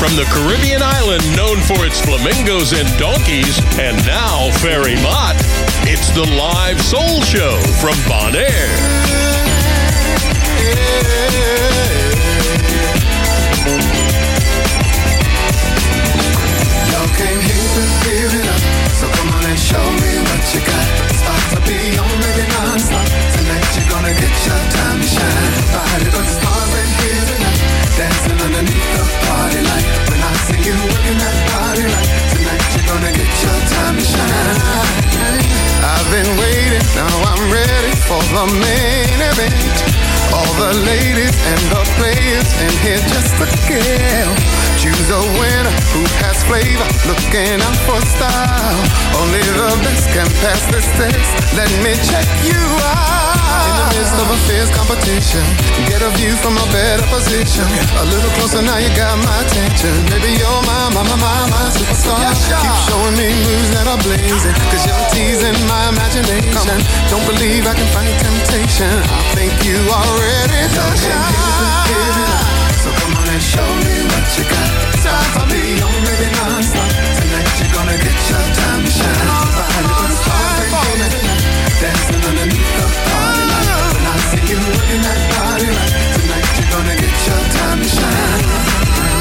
From 0.00 0.16
the 0.16 0.24
Caribbean 0.32 0.82
island 0.82 1.22
known 1.36 1.58
for 1.60 1.86
its 1.86 2.00
flamingos 2.00 2.72
and 2.72 2.88
donkeys, 2.98 3.60
and 3.78 3.96
now 4.06 4.50
Ferry 4.58 4.96
Mott, 5.02 5.39
it's 6.10 6.28
the 6.28 6.36
live 6.36 6.80
soul 6.80 7.20
show 7.22 7.56
from 7.80 7.94
Bonaire. 8.08 8.70
Y'all 16.90 17.08
came 17.16 17.40
here 17.40 17.68
to 17.76 17.84
give 18.04 18.32
it 18.34 18.46
up, 18.48 18.62
so 18.98 19.06
come 19.08 19.30
on 19.34 19.44
and 19.44 19.58
show 19.58 19.76
me 19.78 20.12
what 20.26 20.42
you 20.54 20.60
got. 20.66 20.86
Start 21.14 21.44
to 21.54 21.60
be 21.68 21.78
on 21.98 22.14
maybe 22.20 22.46
non-stop. 22.48 23.06
Tonight 23.34 23.66
you're 23.76 23.90
gonna 23.90 24.14
get 24.14 24.34
your 24.46 24.62
time 24.74 24.98
to 25.00 25.06
shine. 25.06 25.52
Body 25.74 26.08
but 26.10 26.26
stars 26.26 26.72
and 26.80 26.90
here 27.00 27.24
tonight, 27.30 27.60
dancing 27.98 28.40
underneath 28.40 28.90
the 28.94 29.04
party 29.26 29.60
light. 29.62 29.86
When 30.10 30.20
I 30.22 30.32
see 30.46 30.60
you 30.64 30.74
working 30.74 31.18
that 31.18 31.36
body 31.50 31.84
right, 31.86 32.10
tonight 32.34 32.64
you're 32.74 32.88
gonna 32.88 33.12
get 33.14 33.30
your 33.42 33.58
time 33.68 33.94
to 33.98 34.04
shine. 34.04 34.89
Been 36.10 36.26
waiting, 36.38 36.82
now 36.96 37.06
I'm 37.06 37.52
ready 37.52 37.94
for 37.94 38.18
the 38.34 38.46
main 38.58 39.20
event. 39.30 39.76
All 40.34 40.52
the 40.54 40.74
ladies 40.84 41.36
and 41.46 41.60
the 41.70 41.82
players 41.94 42.50
in 42.60 42.72
here 42.82 42.98
just 42.98 43.36
to 43.38 43.46
kill. 43.68 44.69
Choose 44.90 45.14
a 45.14 45.22
winner 45.38 45.70
who 45.94 46.02
has 46.18 46.42
flavor, 46.50 46.82
looking 47.06 47.62
out 47.62 47.78
for 47.86 48.02
style. 48.10 48.82
Only 49.22 49.38
the 49.38 49.70
best 49.86 50.10
can 50.10 50.26
pass 50.42 50.66
this 50.66 50.82
test. 50.98 51.30
Let 51.54 51.70
me 51.78 51.94
check 52.10 52.26
you 52.42 52.58
out. 52.58 53.38
In 53.70 53.74
the 53.78 53.86
midst 53.94 54.18
of 54.18 54.26
a 54.26 54.38
fierce 54.50 54.66
competition, 54.74 55.46
get 55.86 56.02
a 56.02 56.10
view 56.18 56.34
from 56.42 56.58
a 56.58 56.66
better 56.74 57.06
position. 57.06 57.70
A 58.02 58.04
little 58.10 58.34
closer 58.34 58.66
now, 58.66 58.82
you 58.82 58.90
got 58.98 59.14
my 59.22 59.30
attention. 59.46 59.94
Baby, 60.10 60.34
you're 60.42 60.62
my, 60.66 60.90
my, 60.90 61.06
my, 61.06 61.16
my, 61.22 61.38
my 61.54 61.70
superstar. 61.70 62.18
Keep 62.58 62.74
showing 62.90 63.14
me 63.14 63.30
moves 63.46 63.70
that 63.70 63.86
are 63.86 64.00
blazing, 64.02 64.58
cause 64.74 64.82
you're 64.90 65.06
teasing 65.14 65.54
my 65.70 65.86
imagination. 65.94 66.82
Don't 67.14 67.22
believe 67.30 67.62
I 67.62 67.78
can 67.78 67.86
fight 67.94 68.10
temptation. 68.18 68.90
I 69.06 69.22
think 69.38 69.54
you 69.62 69.78
are 69.86 70.10
ready 70.18 70.66
to 70.66 70.82
shine. 70.98 72.50
So 72.82 72.90
come 72.98 73.14
on 73.22 73.28
and 73.30 73.38
show 73.38 73.70
me 73.86 73.94
what 74.10 74.26
you 74.34 74.44
got. 74.50 74.69
Tonight 77.18 77.52
you're 77.60 77.74
gonna 77.74 77.96
get 77.98 78.18
your 78.30 78.46
time 78.58 78.82
to 78.84 78.90
shine. 78.90 79.28
Dancing 81.80 82.24
underneath 82.28 82.72
the 82.76 82.86
party. 83.08 83.44
When 83.94 84.06
I 84.06 84.16
see 84.28 84.44
you 84.50 84.58
working 84.58 85.02
that. 85.06 85.20
Tonight 86.14 86.48
you're 86.58 86.70
gonna 86.74 86.96
get 86.96 87.16
your 87.26 87.42
time 87.56 87.78
to. 87.82 87.88
Shine, 87.88 89.19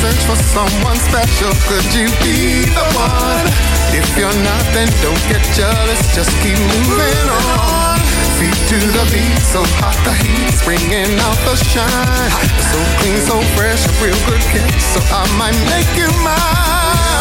search 0.00 0.22
for 0.26 0.38
someone 0.54 0.96
special. 0.96 1.50
Could 1.66 1.88
you 1.94 2.06
be 2.22 2.64
the 2.70 2.86
one? 2.94 3.46
If 3.94 4.06
you're 4.16 4.38
not, 4.46 4.64
then 4.74 4.88
don't 5.02 5.22
get 5.26 5.42
jealous. 5.54 6.00
Just 6.14 6.30
keep 6.42 6.58
moving 6.58 7.26
on. 7.30 7.98
Feet 8.38 8.58
to 8.70 8.78
the 8.78 9.04
beat, 9.10 9.42
so 9.42 9.62
hot 9.82 9.98
the 10.06 10.14
heat's 10.22 10.62
bringing 10.64 11.18
out 11.26 11.38
the 11.42 11.56
shine. 11.58 12.30
So 12.70 12.78
clean, 13.02 13.18
so 13.26 13.36
fresh, 13.58 13.82
a 13.86 13.92
real 13.98 14.18
good 14.30 14.42
kick. 14.54 14.70
So 14.94 15.00
I 15.10 15.26
might 15.38 15.58
make 15.66 15.90
you 15.98 16.08
mine. 16.22 16.77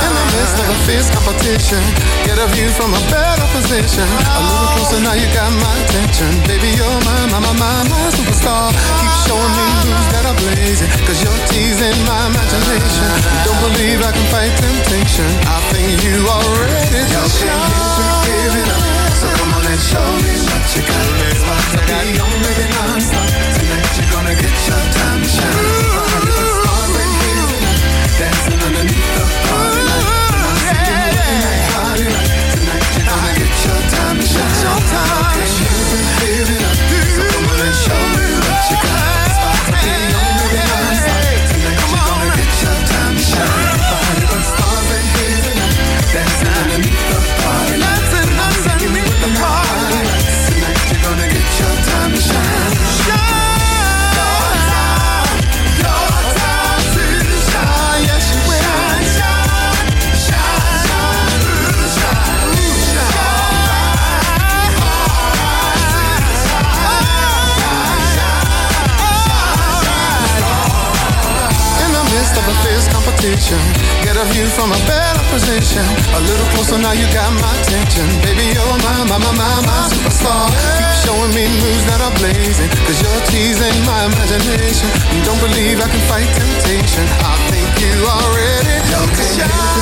In 0.08 0.12
the 0.14 0.26
midst 0.36 0.58
of 0.60 0.68
a 0.68 0.78
fierce 0.86 1.10
competition, 1.12 1.82
get 2.24 2.38
a 2.40 2.48
view 2.56 2.70
from 2.76 2.94
a 2.94 3.02
better 3.12 3.48
position. 3.56 4.08
A 4.08 4.40
little 4.40 4.70
closer 4.76 5.00
now, 5.04 5.16
you 5.16 5.28
got 5.34 5.52
my 5.56 5.74
attention. 5.84 6.30
Baby, 6.48 6.76
you're 6.76 7.00
my, 7.08 7.20
my, 7.32 7.40
my, 7.40 7.54
my, 7.56 7.76
my 7.92 8.02
superstar. 8.16 8.72
Keep 8.72 9.14
showing 9.28 9.54
me 9.58 9.66
moves 9.88 10.08
that 10.14 10.24
are 10.28 10.38
blazing, 10.38 10.90
cause 11.08 11.20
you're 11.24 11.42
teasing 11.52 11.98
my 12.08 12.28
imagination. 12.32 13.10
Don't 13.48 13.60
believe 13.72 14.00
I 14.04 14.12
can 14.12 14.28
fight 14.32 14.54
temptation. 14.60 15.30
I 15.48 15.58
think 15.72 16.04
you 16.04 16.24
are 16.28 16.48
ready 16.64 17.04
to 17.04 17.22
shine. 17.28 17.72
Give 18.28 18.56
it 18.56 18.70
up. 18.72 18.84
So 19.18 19.28
come 19.40 19.52
on 19.56 19.66
and 19.66 19.82
show 19.82 20.08
me 20.22 20.34
what 20.46 20.64
you 20.78 20.82
got. 20.86 21.06
About 21.48 21.66
to 21.74 21.80
be 21.88 22.20
on 22.22 22.34
maybe 22.44 22.66
non-stop. 22.76 23.28
Tonight 23.58 23.92
you're 23.98 24.12
gonna 24.14 24.36
get 24.36 24.56
your 24.68 24.84
time 24.94 25.20
to 25.24 25.30
shine. 25.32 25.58
Body 25.98 26.30
but 26.30 26.48
stars 26.62 26.96
and 27.02 27.14
here 27.18 27.48
tonight. 27.50 27.82
Dancing 28.20 28.62
underneath 28.62 29.12
the 29.18 29.47
time. 34.90 35.42
Okay, 36.18 36.38
you 36.40 36.46
can 36.46 36.58
give 36.58 36.67
competition, 73.48 74.04
get 74.04 74.16
a 74.18 74.26
view 74.34 74.46
from 74.48 74.72
a 74.72 74.80
better 74.88 75.24
position. 75.32 75.84
A 76.16 76.22
little 76.22 76.48
closer 76.54 76.78
now, 76.78 76.92
you 76.92 77.08
got 77.14 77.32
my 77.40 77.54
attention. 77.62 78.06
Baby, 78.22 78.52
you're 78.54 78.78
my, 78.84 79.04
my, 79.08 79.18
my, 79.18 79.32
my, 79.36 79.62
my 79.64 79.80
superstar. 79.88 80.48
Keep 80.52 80.92
showing 81.06 81.32
me 81.34 81.48
moves 81.62 81.86
that 81.88 82.02
are 82.02 82.16
blazing, 82.20 82.70
cause 82.86 83.00
you're 83.02 83.24
teasing 83.32 83.78
my 83.86 84.06
imagination. 84.06 84.90
Don't 85.24 85.40
believe 85.40 85.80
I 85.80 85.88
can 85.88 86.04
fight 86.08 86.30
temptation. 86.36 87.06
I 87.24 87.36
think 87.52 87.68
you 87.80 87.96
are 88.04 88.30
ready 88.36 88.78
to 88.92 89.24
shine. 89.24 89.77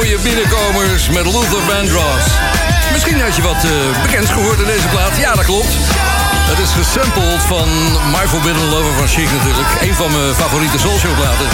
Mooie 0.00 0.18
binnenkomers 0.18 1.08
met 1.08 1.24
Luther 1.24 1.62
Vandross. 1.68 2.26
Misschien 2.92 3.20
had 3.20 3.36
je 3.36 3.42
wat 3.42 3.64
eh, 3.64 4.02
bekends 4.02 4.30
gehoord 4.30 4.58
in 4.58 4.66
deze 4.66 4.88
plaat. 4.88 5.16
Ja, 5.16 5.34
dat 5.34 5.44
klopt. 5.44 5.72
Het 6.50 6.58
is 6.58 6.70
gesampled 6.70 7.42
van 7.42 7.68
My 8.12 8.28
Forbidden 8.28 8.64
Lover 8.68 8.94
van 8.94 9.08
Chic 9.08 9.30
natuurlijk. 9.32 9.68
Een 9.80 9.94
van 9.94 10.10
mijn 10.10 10.34
favoriete 10.34 10.78
soulshow 10.78 11.14
platen. 11.14 11.48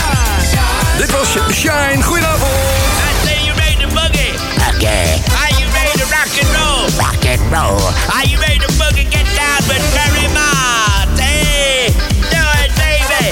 Dit 0.98 1.10
was 1.10 1.28
Shine. 1.52 2.02
Goedenavond. 2.02 2.52
I 2.52 3.26
say 3.26 3.44
you 3.44 3.56
ready 3.56 3.76
to 3.84 3.88
boogie. 3.88 4.32
Okay, 4.75 5.06
Are 5.43 5.52
you 5.58 5.66
ready 5.78 5.94
to 6.00 6.06
rock 6.16 6.32
and 6.43 6.50
roll? 6.56 6.84
rock 7.04 7.22
and 7.32 7.43
roll. 7.54 7.81
Are 8.16 8.26
you 8.31 8.38
ready 8.40 8.58
to 8.58 8.72
boogie? 8.81 9.06
Get 9.14 9.26
down 9.40 9.60
with 9.69 9.84
Barry 9.94 10.26
Mott. 10.32 10.56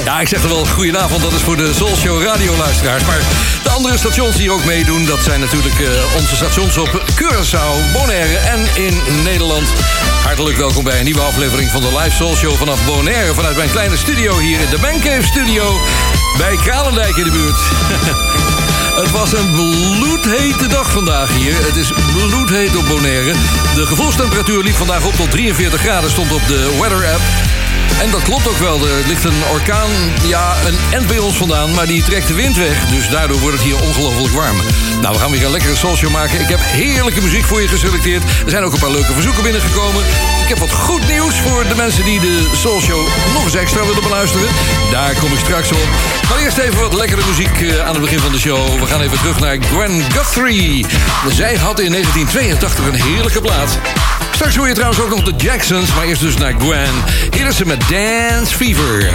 Ja, 0.04 0.20
ik 0.20 0.28
zeg 0.28 0.42
er 0.42 0.48
wel 0.48 0.66
goedenavond, 0.66 1.22
dat 1.22 1.32
is 1.32 1.42
voor 1.42 1.56
de 1.56 1.72
Soul 1.74 1.96
Show 1.96 2.22
radioluisteraars. 2.22 3.04
Maar 3.04 3.20
de 3.62 3.70
andere 3.70 3.98
stations 3.98 4.36
die 4.36 4.50
ook 4.50 4.64
meedoen, 4.64 5.04
dat 5.04 5.22
zijn 5.22 5.40
natuurlijk 5.40 5.78
uh, 5.78 5.88
onze 6.16 6.36
stations 6.36 6.76
op 6.78 7.02
Curaçao, 7.14 7.92
Bonaire 7.92 8.36
en 8.36 8.66
in 8.74 9.22
Nederland. 9.22 9.72
Hartelijk 10.24 10.56
welkom 10.56 10.84
bij 10.84 10.98
een 10.98 11.04
nieuwe 11.04 11.20
aflevering 11.20 11.70
van 11.70 11.80
de 11.80 11.98
Live 11.98 12.16
Soul 12.16 12.34
Show 12.34 12.52
vanaf 12.52 12.86
Bonaire. 12.86 13.34
Vanuit 13.34 13.56
mijn 13.56 13.70
kleine 13.70 13.96
studio 13.96 14.38
hier 14.38 14.60
in 14.60 14.70
de 14.70 14.78
Mancave 14.78 15.26
Studio 15.26 15.80
bij 16.38 16.56
Kralendijk 16.56 17.16
in 17.16 17.24
de 17.24 17.30
buurt. 17.30 17.58
Het 19.02 19.10
was 19.10 19.32
een 19.32 19.50
bloedhete 19.52 20.66
dag 20.66 20.90
vandaag 20.90 21.36
hier. 21.36 21.54
Het 21.66 21.76
is 21.76 21.92
bloedheet 22.12 22.76
op 22.76 22.86
Bonaire. 22.86 23.32
De 23.74 23.86
gevoelstemperatuur 23.86 24.62
liep 24.62 24.76
vandaag 24.76 25.04
op 25.04 25.14
tot 25.14 25.30
43 25.30 25.80
graden, 25.80 26.10
stond 26.10 26.32
op 26.32 26.46
de 26.46 26.76
weather 26.80 27.12
app. 27.12 27.22
En 28.02 28.10
dat 28.10 28.22
klopt 28.22 28.48
ook 28.48 28.58
wel. 28.58 28.86
Er 28.86 29.06
ligt 29.06 29.24
een 29.24 29.42
orkaan, 29.52 29.90
ja, 30.26 30.54
een 30.66 30.78
end 30.90 31.06
bij 31.06 31.18
ons 31.18 31.36
vandaan, 31.36 31.74
maar 31.74 31.86
die 31.86 32.02
trekt 32.02 32.28
de 32.28 32.34
wind 32.34 32.56
weg. 32.56 32.86
Dus 32.88 33.08
daardoor 33.08 33.38
wordt 33.38 33.56
het 33.56 33.66
hier 33.66 33.80
ongelooflijk 33.82 34.34
warm. 34.34 34.56
Nou, 35.00 35.14
we 35.14 35.20
gaan 35.20 35.30
weer 35.30 35.44
een 35.44 35.50
lekkere 35.50 35.76
social 35.76 36.10
maken. 36.10 36.40
Ik 36.40 36.48
heb 36.48 36.60
heerlijke 36.62 37.20
muziek 37.20 37.44
voor 37.44 37.62
je 37.62 37.68
geselecteerd. 37.68 38.22
Er 38.44 38.50
zijn 38.50 38.62
ook 38.62 38.72
een 38.72 38.78
paar 38.78 38.90
leuke 38.90 39.12
verzoeken 39.12 39.42
binnengekomen. 39.42 40.02
Ik 40.42 40.48
heb 40.48 40.58
wat 40.58 40.72
goed 40.72 41.08
nieuws 41.08 41.34
voor 41.34 41.64
de 41.68 41.74
mensen 41.74 42.04
die 42.04 42.20
de 42.20 42.48
Soul 42.52 42.80
Show 42.80 43.06
nog 43.32 43.44
eens 43.44 43.54
extra 43.54 43.86
willen 43.86 44.02
beluisteren. 44.02 44.48
Daar 44.90 45.14
kom 45.14 45.32
ik 45.32 45.38
straks 45.38 45.72
op. 45.72 45.88
Maar 46.28 46.38
eerst 46.38 46.58
even 46.58 46.80
wat 46.80 46.94
lekkere 46.94 47.22
muziek 47.26 47.60
eh, 47.60 47.86
aan 47.86 47.92
het 47.92 48.00
begin 48.00 48.18
van 48.18 48.32
de 48.32 48.38
show. 48.38 48.80
We 48.80 48.86
gaan 48.86 49.00
even 49.00 49.18
terug 49.18 49.40
naar 49.40 49.56
Gwen 49.60 50.02
Guthrie. 50.12 50.86
Zij 51.28 51.56
had 51.56 51.80
in 51.80 51.90
1982 51.90 52.86
een 52.86 53.02
heerlijke 53.02 53.40
plaat. 53.40 53.78
Straks 54.34 54.56
hoor 54.56 54.68
je 54.68 54.74
trouwens 54.74 55.00
ook 55.02 55.08
nog 55.08 55.22
de 55.22 55.34
Jacksons, 55.36 55.94
maar 55.94 56.04
eerst 56.04 56.20
dus 56.20 56.36
naar 56.36 56.52
Gwen. 56.58 56.94
Hier 57.30 57.46
is 57.46 57.56
ze 57.56 57.66
met 57.66 57.80
Dance 57.88 58.56
Fever. 58.56 59.12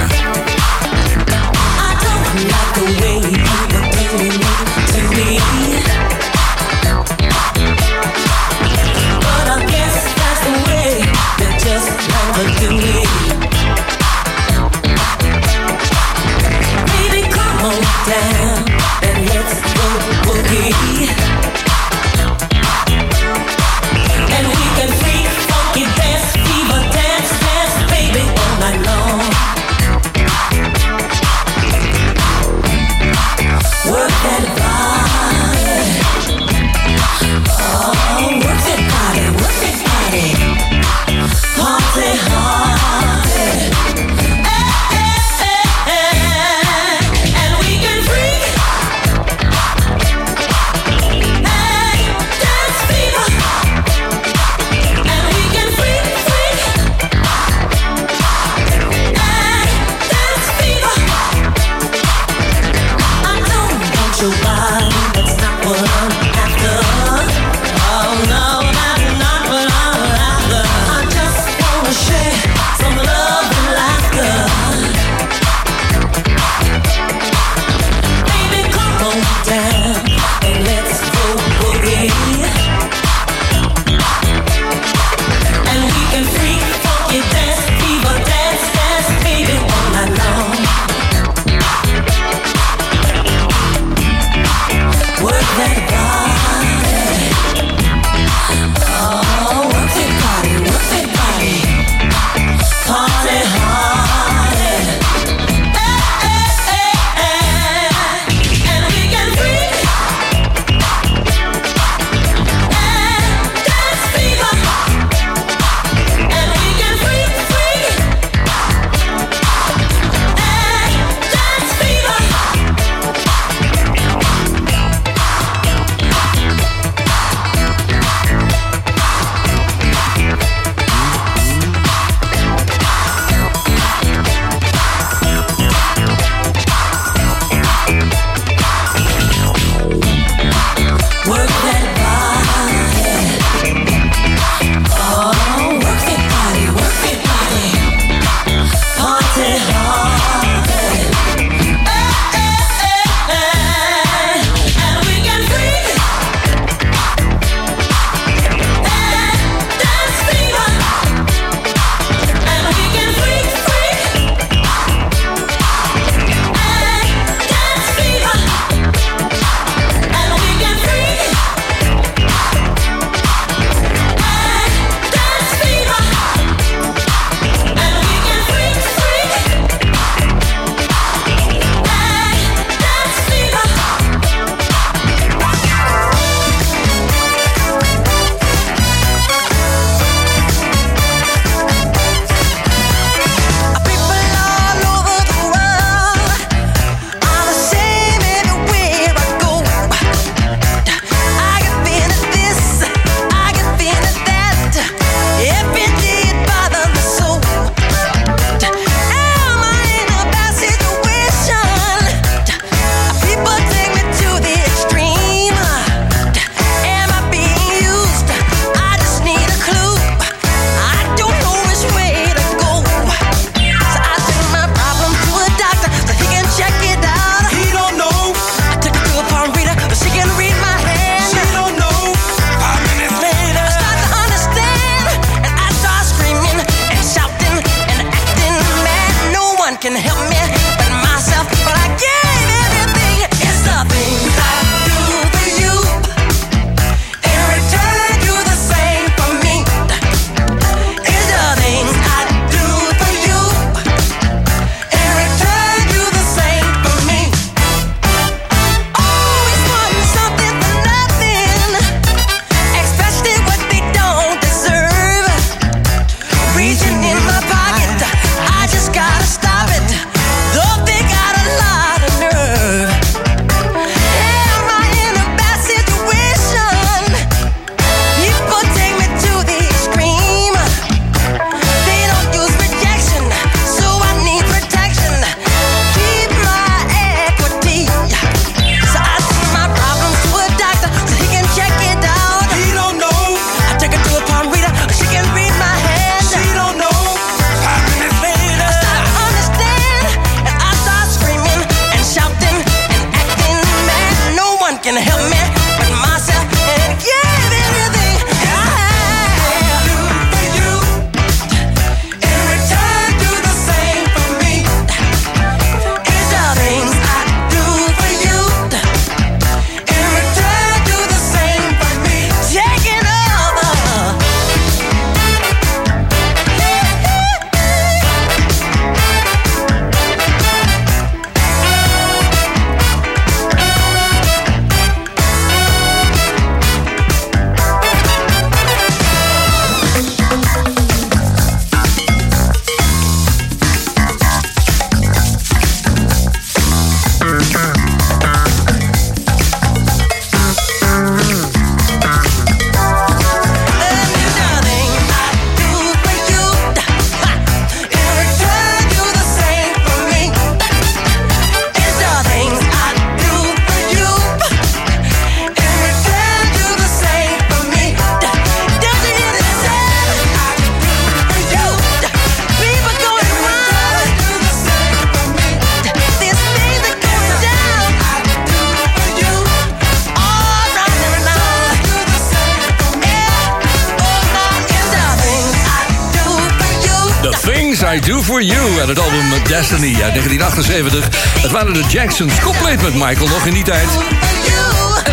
Destiny 389.59 390.03
uit 390.03 390.13
1978. 390.13 391.09
Het 391.41 391.51
waren 391.51 391.73
de 391.73 391.83
Jacksons, 391.89 392.39
compleet 392.39 392.81
met 392.81 392.93
Michael 392.93 393.27
nog 393.27 393.45
in 393.45 393.53
die 393.53 393.63
tijd. 393.63 394.28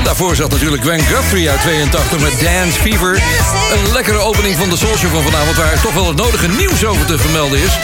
Daarvoor 0.07 0.37
zat 0.37 0.51
natuurlijk 0.51 0.83
Gwen 0.83 1.01
Guthrie 1.01 1.51
uit 1.51 1.61
82 1.61 2.21
met 2.21 2.41
Dance 2.41 2.81
Fever. 2.81 3.23
Een 3.73 3.93
lekkere 3.93 4.19
opening 4.19 4.57
van 4.57 4.71
de 4.71 4.77
Soul 4.77 4.97
Show 4.97 5.11
van 5.11 5.23
vanavond... 5.23 5.57
waar 5.57 5.81
toch 5.81 5.95
wel 5.95 6.07
het 6.07 6.17
nodige 6.17 6.49
nieuws 6.49 6.85
over 6.85 7.07
te 7.07 7.19
vermelden 7.19 7.59
is. 7.59 7.79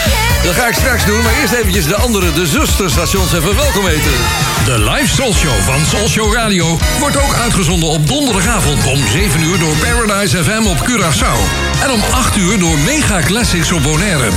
Dat 0.44 0.54
ga 0.54 0.68
ik 0.68 0.74
straks 0.74 1.04
doen, 1.04 1.22
maar 1.22 1.32
eerst 1.40 1.52
eventjes 1.52 1.86
de 1.86 1.96
andere, 1.96 2.32
de 2.32 2.46
zusterstations 2.46 3.32
even 3.32 3.56
welkom 3.56 3.86
heten. 3.86 4.12
De 4.64 4.78
live 4.78 5.14
Soul 5.14 5.34
Show 5.34 5.60
van 5.60 5.86
Soul 5.86 6.08
Show 6.08 6.34
Radio 6.34 6.78
wordt 6.98 7.22
ook 7.22 7.34
uitgezonden 7.34 7.88
op 7.88 8.08
donderdagavond 8.08 8.86
om 8.86 9.06
7 9.06 9.42
uur 9.42 9.58
door 9.58 9.76
Paradise 9.76 10.44
FM 10.44 10.66
op 10.66 10.78
Curaçao. 10.88 11.38
En 11.82 11.90
om 11.90 12.00
8 12.10 12.36
uur 12.36 12.58
door 12.58 12.78
Mega 12.78 13.20
Classics 13.20 13.72
op 13.72 13.82
Bonaire. 13.82 14.28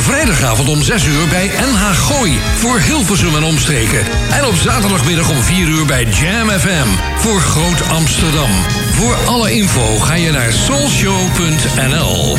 Vrijdagavond 0.00 0.68
om 0.68 0.82
6 0.82 1.04
uur 1.04 1.28
bij 1.28 1.46
NH 1.46 1.96
Gooi 1.96 2.40
voor 2.56 2.78
Hilversum 2.78 3.36
en 3.36 3.42
omstreken. 3.44 4.06
En 4.30 4.44
op 4.44 4.54
zaterdagmiddag 4.54 5.30
om 5.30 5.42
4 5.42 5.68
uur 5.68 5.86
bij 5.86 6.04
Jam 6.04 6.50
FM 6.50 6.88
voor 7.18 7.37
Groot 7.40 7.88
Amsterdam. 7.88 8.50
Voor 8.92 9.14
alle 9.26 9.52
info 9.52 9.98
ga 9.98 10.14
je 10.14 10.30
naar 10.30 10.52
soulshow.nl. 10.52 12.36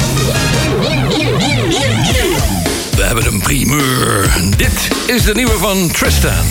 We 2.95 3.03
hebben 3.03 3.25
een 3.25 3.39
primeur. 3.39 4.31
Dit 4.57 4.87
is 5.07 5.23
de 5.23 5.33
nieuwe 5.33 5.57
van 5.57 5.91
Tristan. 5.91 6.45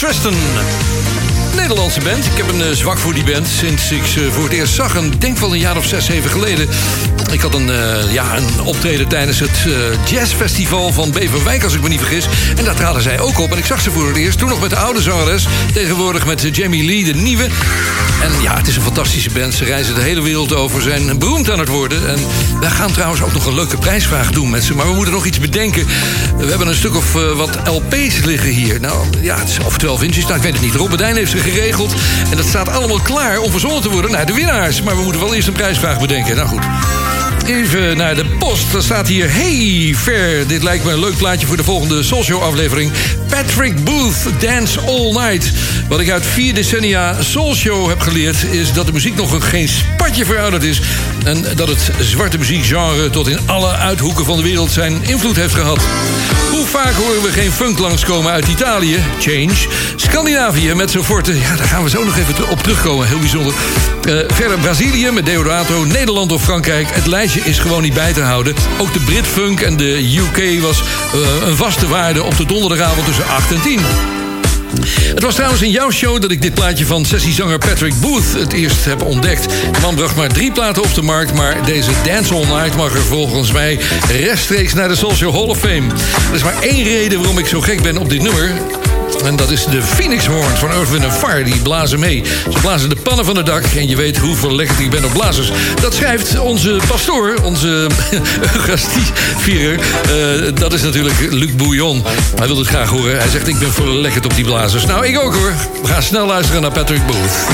Tristan. 0.00 0.34
Nederlandse 1.56 2.00
band. 2.00 2.26
Ik 2.26 2.36
heb 2.36 2.48
een 2.48 2.60
uh, 2.60 2.70
zwak 2.70 2.98
voor 2.98 3.14
die 3.14 3.24
band 3.24 3.48
sinds 3.48 3.90
ik 3.90 4.04
ze 4.04 4.32
voor 4.32 4.44
het 4.44 4.52
eerst 4.52 4.74
zag. 4.74 4.96
En 4.96 5.12
denk 5.18 5.38
wel 5.38 5.52
een 5.52 5.58
jaar 5.58 5.76
of 5.76 5.86
zes, 5.86 6.04
zeven 6.04 6.30
geleden. 6.30 6.68
Ik 7.32 7.40
had 7.40 7.54
een, 7.54 7.68
uh, 7.68 8.12
ja, 8.12 8.36
een 8.36 8.60
optreden 8.60 9.08
tijdens 9.08 9.40
het 9.40 9.64
uh, 9.66 9.74
jazzfestival 10.04 10.92
van 10.92 11.10
Beverwijk, 11.10 11.64
als 11.64 11.74
ik 11.74 11.82
me 11.82 11.88
niet 11.88 12.00
vergis. 12.00 12.26
En 12.56 12.64
daar 12.64 12.74
traden 12.74 13.02
zij 13.02 13.20
ook 13.20 13.38
op. 13.38 13.52
En 13.52 13.58
ik 13.58 13.64
zag 13.64 13.80
ze 13.80 13.90
voor 13.90 14.06
het 14.06 14.16
eerst. 14.16 14.38
Toen 14.38 14.48
nog 14.48 14.60
met 14.60 14.70
de 14.70 14.76
oude 14.76 15.02
zangeres. 15.02 15.46
Tegenwoordig 15.72 16.26
met 16.26 16.56
Jamie 16.56 16.84
Lee, 16.84 17.04
de 17.04 17.14
nieuwe. 17.14 17.48
En 18.22 18.42
ja, 18.42 18.56
het 18.56 18.66
is 18.66 18.76
een 18.76 18.82
fantastische 18.82 19.30
band. 19.30 19.54
Ze 19.54 19.64
reizen 19.64 19.94
de 19.94 20.00
hele 20.00 20.22
wereld 20.22 20.54
over, 20.54 20.82
zijn 20.82 21.18
beroemd 21.18 21.50
aan 21.50 21.58
het 21.58 21.68
worden. 21.68 22.08
En 22.08 22.18
wij 22.60 22.70
gaan 22.70 22.92
trouwens 22.92 23.22
ook 23.22 23.32
nog 23.32 23.46
een 23.46 23.54
leuke 23.54 23.76
prijsvraag 23.76 24.30
doen 24.30 24.50
met 24.50 24.64
ze. 24.64 24.74
Maar 24.74 24.86
we 24.86 24.94
moeten 24.94 25.12
nog 25.12 25.26
iets 25.26 25.38
bedenken. 25.38 25.86
We 26.36 26.46
hebben 26.46 26.68
een 26.68 26.74
stuk 26.74 26.96
of 26.96 27.14
uh, 27.14 27.32
wat 27.32 27.58
LP's 27.64 28.24
liggen 28.24 28.50
hier. 28.50 28.80
Nou, 28.80 29.06
ja, 29.20 29.38
het 29.38 29.48
is 29.48 29.58
of 29.58 29.78
12 29.78 30.02
inches. 30.02 30.22
Nou, 30.22 30.36
ik 30.36 30.42
weet 30.42 30.52
het 30.52 30.62
niet. 30.62 30.74
Robert 30.74 31.02
heeft 31.02 31.30
ze 31.30 31.38
geregeld. 31.38 31.94
En 32.30 32.36
dat 32.36 32.46
staat 32.46 32.68
allemaal 32.68 33.00
klaar 33.00 33.38
om 33.38 33.50
verzonnen 33.50 33.82
te 33.82 33.90
worden 33.90 34.10
naar 34.10 34.26
de 34.26 34.34
winnaars. 34.34 34.82
Maar 34.82 34.96
we 34.96 35.02
moeten 35.02 35.20
wel 35.20 35.34
eerst 35.34 35.48
een 35.48 35.54
prijsvraag 35.54 36.00
bedenken. 36.00 36.36
Nou 36.36 36.48
goed. 36.48 36.62
Even 37.46 37.96
naar 37.96 38.14
de 38.14 38.24
post. 38.38 38.74
Er 38.74 38.82
staat 38.82 39.08
hier... 39.08 39.32
Hey, 39.32 39.94
Ver. 39.96 40.46
Dit 40.46 40.62
lijkt 40.62 40.84
me 40.84 40.92
een 40.92 41.00
leuk 41.00 41.16
plaatje 41.16 41.46
voor 41.46 41.56
de 41.56 41.64
volgende 41.64 42.02
Soul 42.02 42.42
aflevering. 42.42 42.92
Patrick 43.28 43.84
Booth, 43.84 44.16
Dance 44.38 44.80
All 44.80 45.12
Night. 45.12 45.52
Wat 45.88 46.00
ik 46.00 46.10
uit 46.10 46.26
vier 46.26 46.54
decennia 46.54 47.22
Soul 47.22 47.54
Show 47.54 47.88
heb 47.88 48.00
geleerd... 48.00 48.36
is 48.50 48.72
dat 48.72 48.86
de 48.86 48.92
muziek 48.92 49.16
nog 49.16 49.48
geen 49.48 49.68
spatje 49.68 50.24
verouderd 50.24 50.62
is. 50.62 50.80
En 51.24 51.44
dat 51.56 51.68
het 51.68 51.90
zwarte 52.00 52.38
muziekgenre 52.38 53.10
tot 53.10 53.28
in 53.28 53.38
alle 53.46 53.70
uithoeken 53.70 54.24
van 54.24 54.36
de 54.36 54.42
wereld 54.42 54.70
zijn 54.70 55.02
invloed 55.02 55.36
heeft 55.36 55.54
gehad. 55.54 55.80
Hoe 56.50 56.66
vaak 56.66 56.94
horen 56.94 57.22
we 57.22 57.32
geen 57.32 57.52
funk 57.52 57.78
langskomen 57.78 58.32
uit 58.32 58.48
Italië? 58.48 58.98
Change. 59.18 59.66
Scandinavië 60.10 60.74
met 60.74 60.90
zijn 60.90 61.04
forte. 61.04 61.38
Ja, 61.38 61.56
daar 61.56 61.66
gaan 61.66 61.82
we 61.82 61.90
zo 61.90 62.04
nog 62.04 62.18
even 62.18 62.48
op 62.48 62.62
terugkomen. 62.62 63.06
Heel 63.06 63.18
bijzonder. 63.18 63.54
Uh, 64.08 64.18
verder 64.28 64.58
Brazilië 64.58 65.10
met 65.10 65.26
Deodato. 65.26 65.84
Nederland 65.84 66.32
of 66.32 66.42
Frankrijk. 66.42 66.86
Het 66.90 67.06
lijstje 67.06 67.40
is 67.40 67.58
gewoon 67.58 67.82
niet 67.82 67.94
bij 67.94 68.12
te 68.12 68.20
houden. 68.20 68.54
Ook 68.78 68.92
de 68.92 69.00
Britfunk 69.00 69.60
en 69.60 69.76
de 69.76 70.18
UK 70.18 70.60
was 70.60 70.82
uh, 71.14 71.48
een 71.48 71.56
vaste 71.56 71.88
waarde 71.88 72.22
op 72.22 72.36
de 72.36 72.44
donderdagavond 72.46 73.06
tussen 73.06 73.28
8 73.28 73.52
en 73.52 73.60
10. 73.60 73.80
Het 75.14 75.22
was 75.22 75.34
trouwens 75.34 75.62
in 75.62 75.70
jouw 75.70 75.90
show 75.90 76.20
dat 76.20 76.30
ik 76.30 76.42
dit 76.42 76.54
plaatje 76.54 76.86
van 76.86 77.04
sessiezanger 77.04 77.58
Patrick 77.58 78.00
Booth 78.00 78.32
het 78.32 78.52
eerst 78.52 78.84
heb 78.84 79.02
ontdekt. 79.02 79.42
De 79.72 79.80
man 79.80 79.94
bracht 79.94 80.16
maar 80.16 80.28
drie 80.28 80.52
platen 80.52 80.82
op 80.82 80.94
de 80.94 81.02
markt, 81.02 81.34
maar 81.34 81.64
deze 81.64 81.90
Dance 82.04 82.34
All 82.34 82.46
Night 82.46 82.76
mag 82.76 82.94
er 82.94 83.02
volgens 83.02 83.52
mij 83.52 83.78
rechtstreeks 84.08 84.74
naar 84.74 84.88
de 84.88 84.96
Social 84.96 85.32
Hall 85.32 85.48
of 85.48 85.58
Fame. 85.58 85.86
Er 86.28 86.34
is 86.34 86.42
maar 86.42 86.62
één 86.62 86.84
reden 86.84 87.18
waarom 87.18 87.38
ik 87.38 87.46
zo 87.46 87.60
gek 87.60 87.82
ben 87.82 87.96
op 87.96 88.10
dit 88.10 88.22
nummer. 88.22 88.52
En 89.24 89.36
dat 89.36 89.50
is 89.50 89.64
de 89.64 89.82
Phoenix 89.82 90.26
Horn 90.26 90.56
van 90.56 90.70
Earth, 90.70 90.90
Wind 90.90 91.04
Fire. 91.12 91.44
Die 91.44 91.58
blazen 91.62 92.00
mee. 92.00 92.22
Ze 92.52 92.58
blazen 92.60 92.88
de 92.88 92.96
pannen 92.96 93.24
van 93.24 93.36
het 93.36 93.46
dak. 93.46 93.64
En 93.64 93.88
je 93.88 93.96
weet 93.96 94.18
hoe 94.18 94.36
verlekkerd 94.36 94.78
ik 94.78 94.90
ben 94.90 95.04
op 95.04 95.12
blazers. 95.12 95.52
Dat 95.80 95.94
schrijft 95.94 96.38
onze 96.38 96.80
pastoor, 96.88 97.34
onze 97.42 97.86
Eucharistievierer. 98.54 99.78
Uh, 100.10 100.54
dat 100.54 100.72
is 100.72 100.82
natuurlijk 100.82 101.14
Luc 101.30 101.54
Bouillon. 101.54 102.04
Hij 102.36 102.46
wil 102.46 102.58
het 102.58 102.66
graag 102.66 102.88
horen. 102.88 103.18
Hij 103.18 103.28
zegt, 103.28 103.48
ik 103.48 103.58
ben 103.58 103.72
verlekkerd 103.72 104.24
op 104.24 104.34
die 104.34 104.44
blazers. 104.44 104.86
Nou, 104.86 105.06
ik 105.06 105.18
ook 105.18 105.34
hoor. 105.34 105.52
We 105.82 105.88
gaan 105.88 106.02
snel 106.02 106.26
luisteren 106.26 106.62
naar 106.62 106.72
Patrick 106.72 107.06
Booth. 107.06 107.48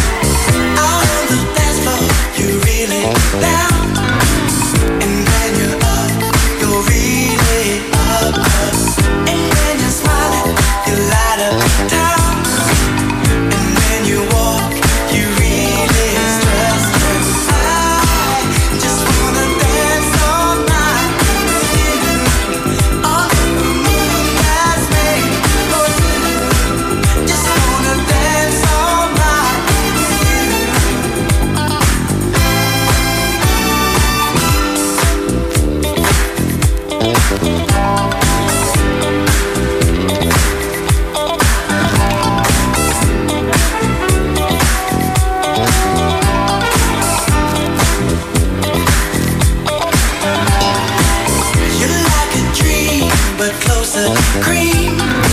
cream. 54.43 55.26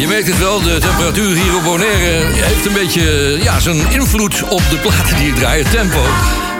Je 0.00 0.06
merkt 0.06 0.28
het 0.28 0.38
wel, 0.38 0.62
de 0.62 0.78
temperatuur 0.78 1.36
hier 1.36 1.56
op 1.56 1.62
Bonaire 1.62 2.26
heeft 2.32 2.66
een 2.66 2.72
beetje 2.72 3.38
ja, 3.42 3.60
zijn 3.60 3.90
invloed 3.90 4.42
op 4.42 4.62
de 4.70 4.78
platen 4.78 5.16
die 5.16 5.28
ik 5.28 5.34
draai, 5.34 5.62
het 5.62 5.70
tempo. 5.70 6.02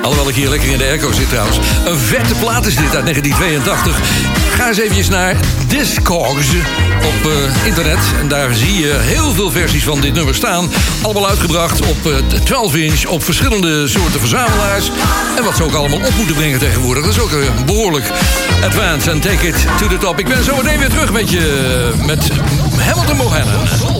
Alhoewel 0.03 0.29
ik 0.29 0.35
hier 0.35 0.49
lekker 0.49 0.69
in 0.69 0.79
de 0.79 0.85
airco 0.85 1.13
zit 1.13 1.29
trouwens. 1.29 1.59
Een 1.85 1.99
vette 1.99 2.35
plaat 2.35 2.67
is 2.67 2.77
dit 2.77 2.95
uit 2.95 3.05
1982. 3.05 4.01
Ga 4.55 4.69
eens 4.69 4.79
eventjes 4.79 5.09
naar 5.09 5.37
Discogs 5.67 6.49
op 7.03 7.31
uh, 7.31 7.67
internet. 7.67 7.99
En 8.21 8.29
daar 8.29 8.55
zie 8.55 8.79
je 8.79 8.93
heel 8.99 9.33
veel 9.33 9.51
versies 9.51 9.85
van 9.85 10.01
dit 10.01 10.15
nummer 10.15 10.35
staan. 10.35 10.71
Allemaal 11.03 11.29
uitgebracht 11.29 11.87
op 11.87 12.07
uh, 12.07 12.17
12 12.45 12.75
inch, 12.75 13.07
op 13.07 13.25
verschillende 13.25 13.89
soorten 13.89 14.21
verzamelaars. 14.21 14.91
En 15.37 15.45
wat 15.45 15.57
ze 15.57 15.65
ook 15.65 15.75
allemaal 15.75 15.99
op 15.99 16.15
moeten 16.17 16.35
brengen 16.35 16.59
tegenwoordig. 16.59 17.05
Dat 17.05 17.13
is 17.13 17.21
ook 17.21 17.33
uh, 17.33 17.65
behoorlijk 17.67 18.11
advanced. 18.65 19.13
En 19.13 19.21
take 19.21 19.47
it 19.47 19.67
to 19.79 19.87
the 19.87 19.99
top. 19.99 20.19
Ik 20.19 20.29
ben 20.29 20.45
zo 20.45 20.57
meteen 20.57 20.79
weer 20.79 20.91
terug 20.91 21.13
met 21.13 21.31
je, 21.31 21.93
met 22.07 22.29
Hamilton 22.79 23.17
Mohannan. 23.17 24.00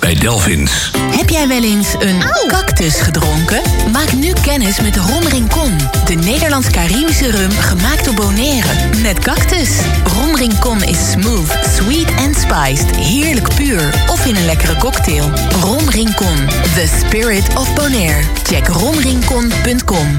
bij 0.00 0.14
Delphins. 0.14 0.90
Heb 1.16 1.28
jij 1.28 1.48
wel 1.48 1.62
eens 1.62 1.94
een 1.98 2.22
cactus 2.46 3.00
gedronken? 3.00 3.60
Maak 3.92 4.12
nu 4.12 4.32
kennis 4.42 4.80
met 4.80 4.96
Rom 4.96 5.26
Rincon. 5.26 5.76
De 6.04 6.14
Nederlands-Caribische 6.14 7.30
rum 7.30 7.50
gemaakt 7.50 8.04
door 8.04 8.14
Bonaire. 8.14 8.68
Met 9.02 9.18
cactus. 9.18 9.70
Rom 10.04 10.36
Rincon 10.36 10.82
is 10.82 11.10
smooth, 11.10 11.58
sweet 11.74 12.14
en 12.18 12.34
spiced. 12.34 12.96
Heerlijk 12.96 13.54
puur. 13.54 14.04
Of 14.06 14.26
in 14.26 14.36
een 14.36 14.44
lekkere 14.44 14.76
cocktail. 14.76 15.30
Rom 15.60 15.88
Rincon. 15.88 16.46
The 16.74 16.88
spirit 16.98 17.56
of 17.56 17.74
Bonaire. 17.74 18.22
Check 18.42 18.66
romrincon.com. 18.68 20.18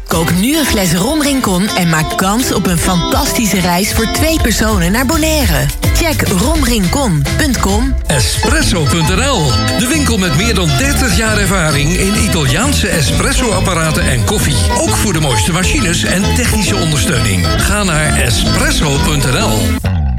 Kook 0.11 0.33
nu 0.33 0.57
een 0.57 0.65
fles 0.65 0.93
Rom 0.93 1.21
Rincon 1.21 1.67
en 1.67 1.89
maak 1.89 2.17
kans 2.17 2.53
op 2.53 2.67
een 2.67 2.77
fantastische 2.77 3.59
reis 3.59 3.93
voor 3.93 4.11
twee 4.11 4.41
personen 4.41 4.91
naar 4.91 5.05
Bonaire. 5.05 5.65
Check 5.93 6.27
romrincon.com. 6.27 7.95
Espresso.nl, 8.07 9.51
de 9.79 9.87
winkel 9.93 10.17
met 10.17 10.35
meer 10.35 10.55
dan 10.55 10.67
30 10.67 11.17
jaar 11.17 11.37
ervaring 11.37 11.89
in 11.91 12.23
Italiaanse 12.23 12.87
espresso-apparaten 12.87 14.03
en 14.03 14.25
koffie. 14.25 14.55
Ook 14.77 14.95
voor 14.95 15.13
de 15.13 15.19
mooiste 15.19 15.51
machines 15.51 16.03
en 16.03 16.35
technische 16.35 16.75
ondersteuning. 16.75 17.45
Ga 17.45 17.83
naar 17.83 18.19
espresso.nl. 18.19 20.10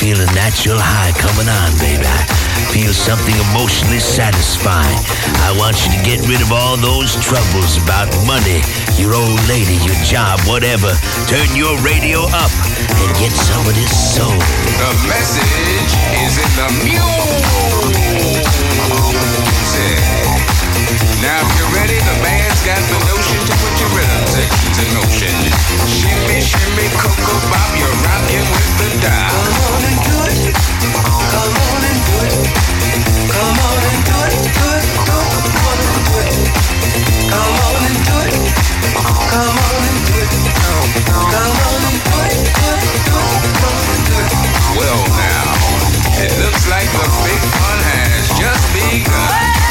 feel 0.00 0.16
a 0.16 0.24
natural 0.32 0.80
high 0.80 1.12
coming 1.12 1.44
on, 1.44 1.76
baby. 1.76 2.08
Feel 2.72 2.88
something 2.96 3.36
emotionally 3.52 4.00
satisfying. 4.00 4.96
I 5.44 5.52
want 5.60 5.76
you 5.84 5.92
to 5.92 6.00
get 6.00 6.24
rid 6.24 6.40
of 6.40 6.48
all 6.56 6.80
those 6.80 7.12
troubles 7.20 7.76
about 7.84 8.08
money, 8.24 8.64
your 8.96 9.12
old 9.12 9.36
lady, 9.44 9.76
your 9.84 10.00
job, 10.00 10.40
whatever. 10.48 10.88
Turn 11.28 11.52
your 11.52 11.76
radio 11.84 12.24
up 12.32 12.48
and 12.96 13.12
get 13.20 13.36
some 13.36 13.60
of 13.68 13.76
this 13.76 13.92
soul. 13.92 14.40
The 14.80 14.92
message 15.04 15.92
is 16.16 16.40
in 16.40 16.50
the 16.56 16.68
music. 16.80 17.20
Now, 21.20 21.36
if 21.44 21.52
you're 21.60 21.68
ready, 21.76 22.00
the 22.00 22.16
band's 22.24 22.64
got 22.64 22.80
the 22.88 22.96
notion 23.04 23.36
to 23.44 23.52
put 23.60 23.74
your 23.76 23.92
rhythm 23.92 24.24
sections 24.24 24.76
in 24.80 24.88
motion. 24.96 25.36
Shimmy, 25.84 26.40
shimmy, 26.40 26.88
cocoa 26.96 27.36
bop, 27.52 27.70
you're 27.76 27.92
rocking 28.08 28.46
with 28.48 28.72
the 28.80 28.88
dial. 29.04 29.28
Come 29.28 29.60
on 29.68 29.84
and 29.84 30.00
do 30.00 30.16
it. 30.32 30.56
Come 31.28 31.52
on 31.60 31.82
and 31.84 32.00
do 32.08 32.16
it. 32.24 32.40
Come 33.28 33.52
on 33.52 33.80
and 33.84 34.00
do 34.00 34.16
it. 34.32 34.48
Do 34.48 34.64
it. 34.80 34.88
Come 35.04 35.28
on 35.60 35.76
and 35.84 36.00
do 36.08 36.16
it. 36.24 36.40
Come 37.28 37.52
on 37.68 37.84
and 37.84 38.00
do 38.00 38.16
it. 38.24 38.36
Come 39.28 39.60
on 39.60 39.76
and 39.76 40.00
do 40.08 40.16
it. 40.24 40.32
Come 41.04 41.56
on 41.68 41.80
and 41.84 42.00
do 42.00 42.16
it. 42.16 42.48
Do 42.48 42.80
it. 42.80 42.96
Do 42.96 43.20
it. 43.20 43.44
Come 43.60 43.76
on 43.76 43.92
and 43.92 44.04
do 44.08 44.16
it. 44.24 44.32
Well, 44.72 45.00
now, 45.20 45.52
it 46.16 46.32
looks 46.40 46.64
like 46.72 46.88
the 46.96 47.08
big 47.28 47.42
fun 47.60 47.78
has 47.92 48.24
just 48.40 48.64
begun. 48.72 49.69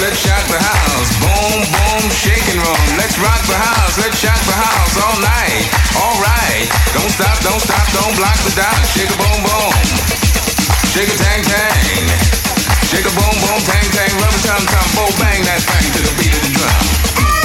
Let's 0.00 0.18
shock 0.22 0.44
the 0.46 0.58
house. 0.58 1.10
Boom, 1.22 1.60
boom, 1.74 2.02
shaking 2.14 2.58
room, 2.58 2.84
let's 2.98 3.18
rock 3.18 3.42
the 3.50 3.58
house, 3.58 3.98
let's 3.98 4.18
shock 4.18 4.38
the 4.46 4.54
house 4.54 4.94
all 5.02 5.18
night. 5.18 5.66
Alright, 5.98 6.66
don't 6.94 7.10
stop, 7.10 7.36
don't 7.42 7.62
stop, 7.62 7.86
don't 7.94 8.14
block 8.14 8.38
the 8.46 8.54
dot. 8.54 8.78
Shake 8.94 9.10
a 9.10 9.18
boom, 9.18 9.40
boom, 9.42 9.74
shake 10.94 11.10
a 11.10 11.16
tang 11.18 11.42
tang. 11.42 12.06
Shake 12.88 13.06
a 13.06 13.12
boom, 13.12 13.36
boom, 13.42 13.60
tang 13.66 13.88
tang, 13.92 14.12
rubber 14.22 14.42
tum 14.46 14.62
tum, 14.64 14.86
boom, 14.96 15.12
bang 15.18 15.42
that 15.44 15.60
thing 15.60 15.86
to 15.92 16.00
the 16.06 16.12
beat 16.18 16.34
of 16.34 16.42
the 16.46 16.50
drum. 16.56 17.37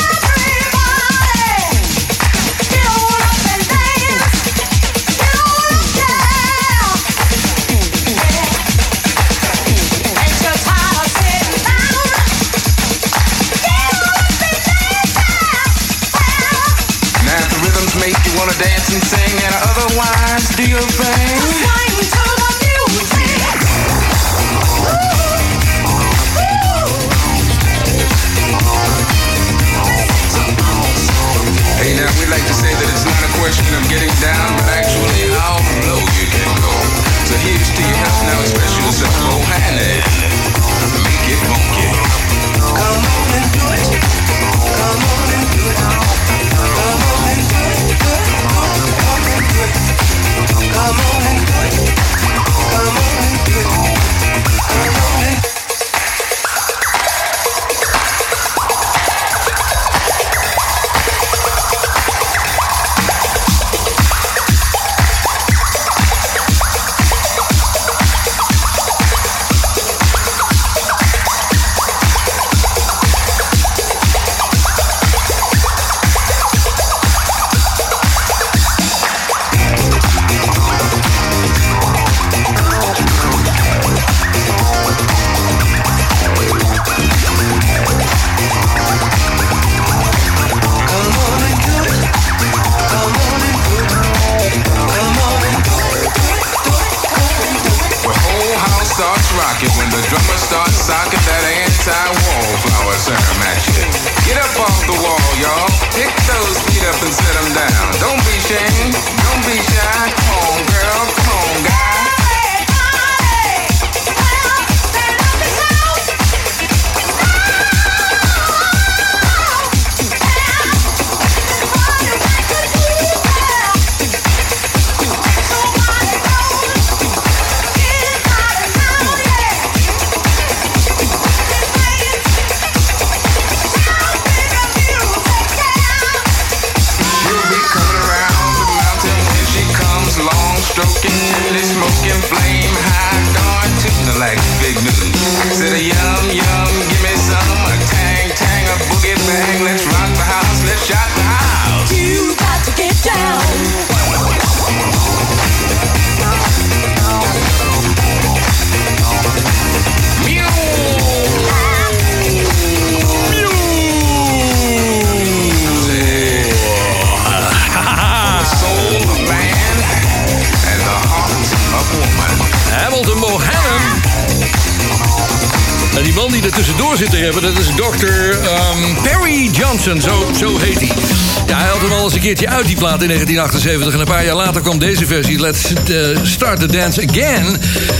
1978. 183.52 183.94
En 183.94 184.00
een 184.00 184.06
paar 184.06 184.26
jaar 184.26 184.46
later 184.46 184.62
kwam 184.62 184.80
deze 184.80 185.06
versie, 185.06 185.40
Let's 185.40 185.74
eh, 185.74 186.18
Start 186.24 186.60
the 186.60 186.66
Dance 186.66 187.08
Again. 187.10 187.58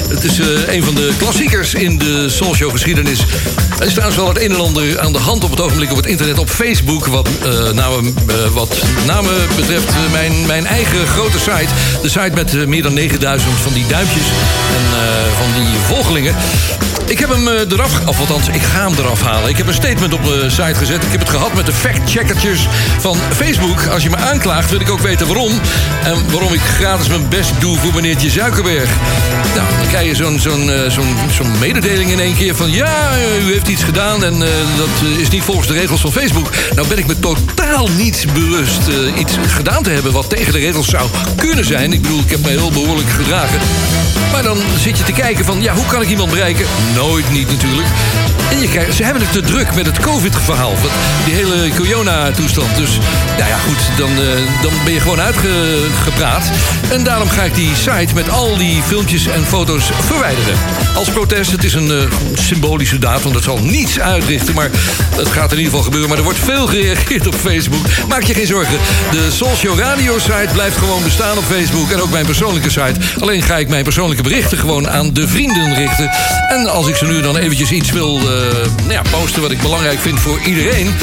Het 0.10 0.24
is 0.24 0.40
eh, 0.40 0.76
een 0.76 0.84
van 0.84 0.96
de 0.96 1.12
klassiekers 1.18 1.74
in 1.74 1.98
de 1.98 2.30
soulshow 2.30 2.72
geschiedenis. 2.72 3.20
Er 3.80 3.86
is 3.86 3.94
trouwens 3.94 4.18
wel 4.18 4.28
het 4.28 4.42
een 4.42 4.52
en 4.52 4.60
ander 4.60 5.00
aan 5.00 5.14
de 5.14 5.20
hand 5.20 5.44
op 5.44 5.50
het 5.50 5.62
ogenblik 5.62 5.92
op 5.92 5.98
het 5.98 6.06
internet, 6.06 6.40
op 6.40 6.50
Facebook. 6.50 7.06
Wat, 7.06 7.30
eh 7.44 7.72
namen, 7.72 8.14
wat 8.54 8.84
betreft 9.56 9.94
mijn, 10.12 10.46
mijn 10.46 10.66
eigen 10.66 11.08
grote 11.08 11.40
site. 11.40 11.74
De 12.02 12.10
site 12.10 12.32
met 12.34 12.68
meer 12.68 12.84
dan 12.84 12.94
9000 12.94 13.52
van 13.62 13.74
die 13.74 13.88
duimpjes 13.88 14.26
en 14.76 14.98
van 15.38 15.62
die 15.62 15.78
volgelingen. 15.88 16.36
Ik 17.06 17.20
heb 17.20 17.30
hem 17.30 17.48
eh, 17.48 17.72
eraf, 17.72 18.08
of 18.08 18.20
althans, 18.20 18.48
ik 18.48 18.62
ga 18.62 18.88
hem 18.88 18.98
eraf 18.98 19.22
halen. 19.22 19.50
Ik 19.50 19.58
heb 19.58 19.68
een 19.68 19.74
statement 19.74 20.14
op 20.14 20.24
de 20.24 20.50
site 20.50 20.76
gezet. 20.76 21.04
Ik 21.04 21.12
heb 21.12 21.20
het 21.20 21.30
gehad 21.30 21.54
met 21.54 21.66
de 21.66 21.74
fact-checkertjes 21.74 22.68
van 23.00 23.18
Facebook. 23.36 23.86
Als 23.86 24.04
je 24.04 24.10
me 24.10 24.16
aanklaagt, 24.16 24.70
wil 24.70 24.80
ik 24.80 24.90
ook 24.90 25.00
weten 25.00 25.28
waarom. 25.28 25.52
En 26.04 26.32
waarom 26.32 26.54
ik 26.54 26.62
gratis 26.62 27.08
mijn 27.08 27.30
best 27.30 27.52
doe 27.60 27.78
voor 27.78 27.94
meneertje 27.94 28.30
Zuikerberg. 28.30 28.90
Nou, 29.56 29.68
dan 29.78 29.88
krijg 29.88 30.08
je 30.08 30.16
zo'n 30.40 30.70
eh, 30.70 31.60
mededeling 31.60 32.12
in 32.12 32.20
één 32.20 32.36
keer 32.36 32.56
van... 32.56 32.72
ja, 32.72 33.10
u 33.42 33.52
heeft 33.52 33.68
iets 33.68 33.84
gedaan 33.84 34.24
en 34.24 34.34
eh, 34.34 34.50
dat 34.78 35.10
is 35.18 35.30
niet 35.30 35.44
volgens 35.44 35.68
de 35.68 35.74
regels 35.74 36.02
van 36.02 36.12
Facebook. 36.12 36.50
Nou 36.76 36.88
ben 36.88 36.98
ik 36.98 37.08
me 37.08 37.20
totaal 37.20 37.88
niet 37.98 38.26
bewust 38.34 38.82
iets 39.18 39.34
gedaan 39.48 39.84
te 39.84 39.90
hebben... 39.90 40.12
wat 40.12 40.30
tegen 40.30 40.54
de 40.54 40.60
regels 40.60 40.88
zou 40.88 41.10
kunnen 41.36 41.66
zijn. 41.66 41.94
Ik 41.94 42.02
bedoel, 42.02 42.20
ik 42.20 42.30
heb 42.30 42.42
me 42.42 42.50
heel 42.50 42.72
behoorlijk 42.72 43.10
gedragen. 43.10 43.60
Maar 44.34 44.44
dan 44.44 44.58
zit 44.78 44.98
je 44.98 45.04
te 45.04 45.12
kijken 45.12 45.46
van, 45.46 45.62
ja, 45.62 45.74
hoe 45.74 45.86
kan 45.86 46.02
ik 46.02 46.10
iemand 46.10 46.30
bereiken? 46.30 46.66
Nooit 46.96 47.32
niet 47.32 47.48
natuurlijk. 47.48 47.88
En 48.52 48.60
je 48.60 48.68
krijgt, 48.68 48.96
ze 48.96 49.04
hebben 49.04 49.22
het 49.22 49.32
te 49.32 49.42
druk 49.42 49.76
met 49.76 49.86
het 49.86 50.00
COVID-verhaal. 50.00 50.74
Die 51.26 51.34
hele 51.34 51.70
corona-toestand. 51.76 52.76
Dus, 52.76 52.98
nou 53.38 53.50
ja, 53.50 53.58
goed, 53.58 53.98
dan, 53.98 54.10
eh, 54.10 54.62
dan 54.62 54.72
ben 54.84 54.94
je 54.94 55.00
gewoon 55.00 55.22
uitgepraat. 55.22 56.52
En 56.92 57.04
daarom 57.04 57.30
ga 57.30 57.44
ik 57.44 57.56
die 57.56 57.76
site 57.76 58.14
met 58.14 58.30
al 58.30 58.58
die 58.58 58.82
filmpjes 58.82 59.28
en 59.28 59.46
foto's 59.46 59.90
verwijderen. 60.06 60.58
Als 60.96 61.10
protest, 61.10 61.52
het 61.52 61.64
is 61.64 61.74
een 61.74 61.92
eh, 61.92 61.98
symbolische 62.34 63.00
daad, 63.00 63.22
want 63.22 63.34
dat 63.34 63.44
zal 63.44 63.58
niets 63.58 64.00
uitrichten. 64.00 64.54
Maar 64.54 64.70
het 65.16 65.28
gaat 65.28 65.52
in 65.52 65.58
ieder 65.58 65.72
geval 65.72 65.84
gebeuren. 65.84 66.10
Maar 66.10 66.18
er 66.18 66.24
wordt 66.24 66.40
veel 66.40 66.68
gereageerd 66.68 67.28
op 67.28 67.36
Facebook. 67.36 67.86
Maak 68.08 68.24
je 68.24 68.34
geen 68.34 68.48
zorgen. 68.48 68.78
De 69.12 69.32
Soulshow 69.32 69.80
Radio-site 69.80 70.50
blijft 70.54 70.78
gewoon 70.78 71.04
bestaan 71.04 71.38
op 71.38 71.44
Facebook. 71.44 71.92
En 71.92 72.02
ook 72.02 72.12
mijn 72.12 72.26
persoonlijke 72.26 72.70
site. 72.70 73.00
Alleen 73.20 73.42
ga 73.42 73.58
ik 73.58 73.70
mijn 73.70 73.84
persoonlijke 73.84 74.23
berichten 74.24 74.58
gewoon 74.58 74.90
aan 74.90 75.14
de 75.14 75.28
vrienden 75.28 75.74
richten. 75.76 76.12
En 76.50 76.70
als 76.70 76.88
ik 76.88 76.96
ze 76.96 77.06
nu 77.06 77.22
dan 77.22 77.38
eventjes 77.38 77.72
iets 77.72 77.92
wil 77.92 78.20
nou 78.20 78.92
ja, 78.92 79.02
posten 79.12 79.42
wat 79.42 79.52
ik 79.52 79.62
belangrijk 79.62 80.00
vind 80.00 80.20
voor 80.20 80.40
iedereen. 80.46 80.96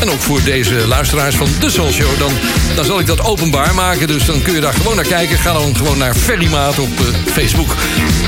En 0.00 0.10
ook 0.10 0.20
voor 0.20 0.42
deze 0.44 0.86
luisteraars 0.86 1.34
van 1.34 1.48
de 1.60 1.70
Soul 1.70 1.90
Show. 1.92 2.18
Dan, 2.18 2.32
dan 2.74 2.84
zal 2.84 3.00
ik 3.00 3.06
dat 3.06 3.24
openbaar 3.24 3.74
maken. 3.74 4.06
Dus 4.06 4.24
dan 4.24 4.42
kun 4.42 4.54
je 4.54 4.60
daar 4.60 4.74
gewoon 4.74 4.96
naar 4.96 5.04
kijken. 5.04 5.38
Ga 5.38 5.52
dan 5.52 5.76
gewoon 5.76 5.98
naar 5.98 6.14
Ferrymaat 6.14 6.78
op 6.78 7.00
eh, 7.00 7.32
Facebook. 7.32 7.74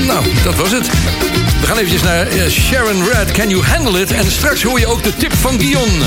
Nou, 0.07 0.25
dat 0.43 0.55
was 0.55 0.71
het. 0.71 0.89
We 1.61 1.67
gaan 1.67 1.77
eventjes 1.77 2.01
naar 2.01 2.27
eh, 2.27 2.49
Sharon 2.49 3.03
Red. 3.11 3.31
Can 3.31 3.49
you 3.49 3.63
handle 3.63 4.01
it? 4.01 4.11
En 4.11 4.31
straks 4.31 4.63
hoor 4.63 4.79
je 4.79 4.87
ook 4.87 5.03
de 5.03 5.15
tip 5.15 5.33
van 5.33 5.59
Guion. 5.59 6.01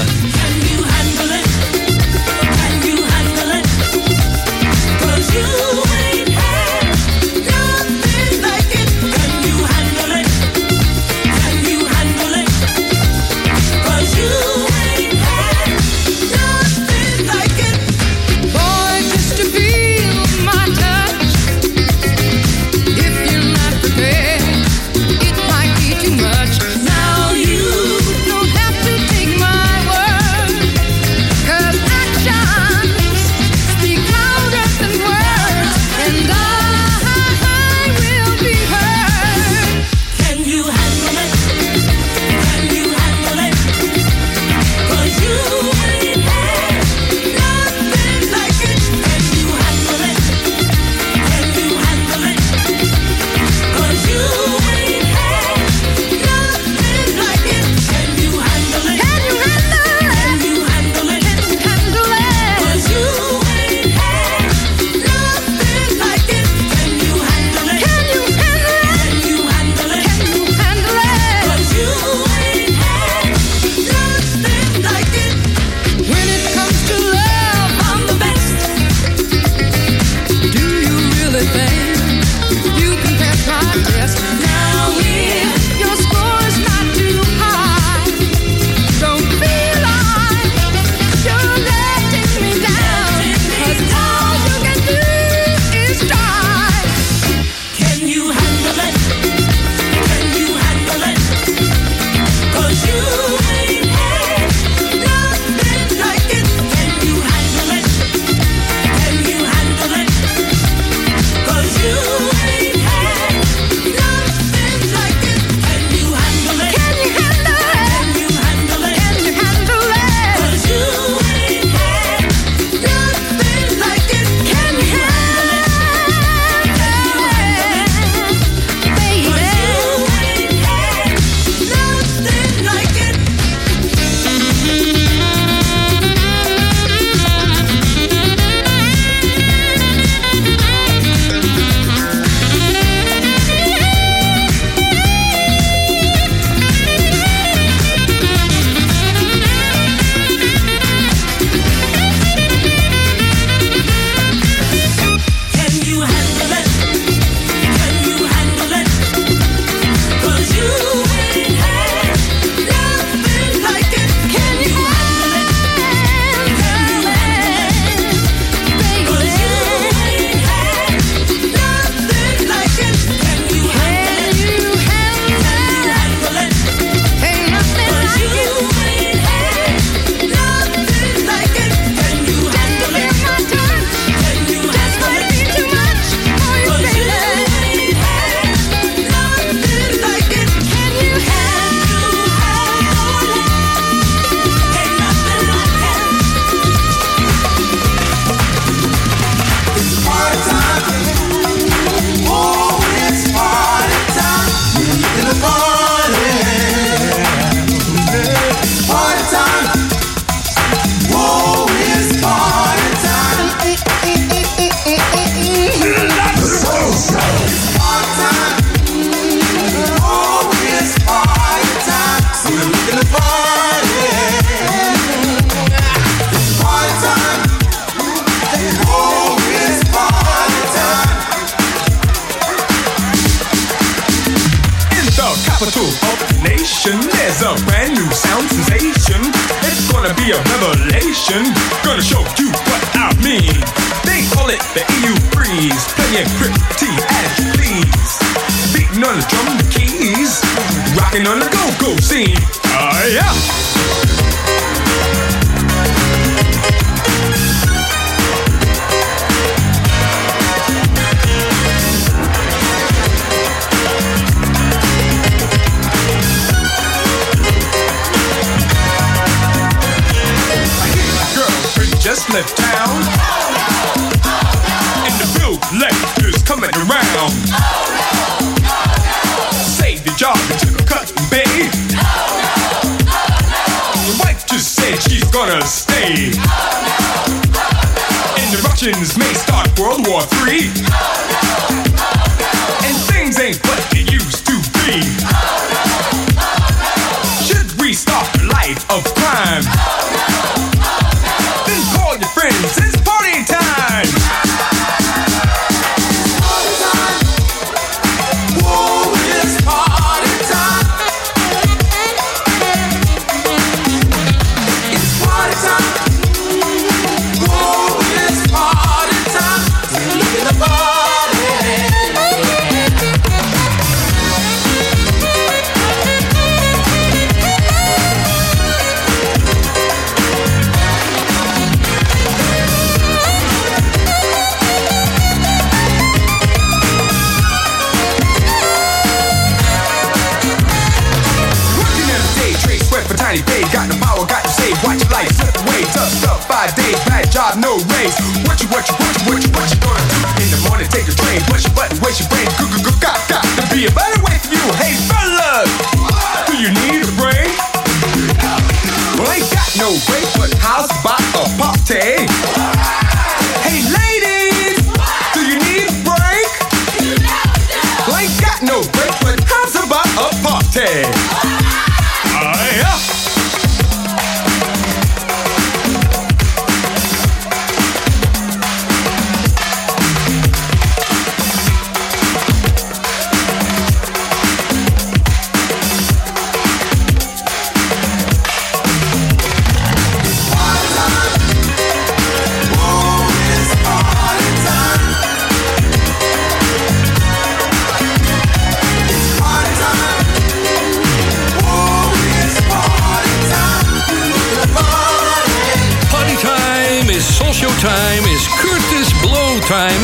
Time 407.85 408.25
is 408.35 408.49
Curtis 408.49 409.13
Blow 409.21 409.61
time. 409.61 410.03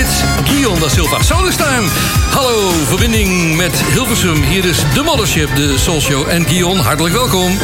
It's 0.00 0.22
Guion 0.44 0.78
da 0.80 0.88
Silva. 0.88 1.22
Solis 1.22 1.56
time. 1.56 1.88
Hallo, 2.30 2.70
verbinding 2.70 3.56
met 3.56 3.82
Hilversum. 3.92 4.42
Hier 4.42 4.64
is 4.64 4.84
de 4.94 5.02
Mothership, 5.02 5.56
de 5.56 5.78
Soul 5.78 6.00
Show. 6.00 6.28
En 6.28 6.46
Guion, 6.46 6.78
hartelijk 6.78 7.14
welkom. 7.14 7.50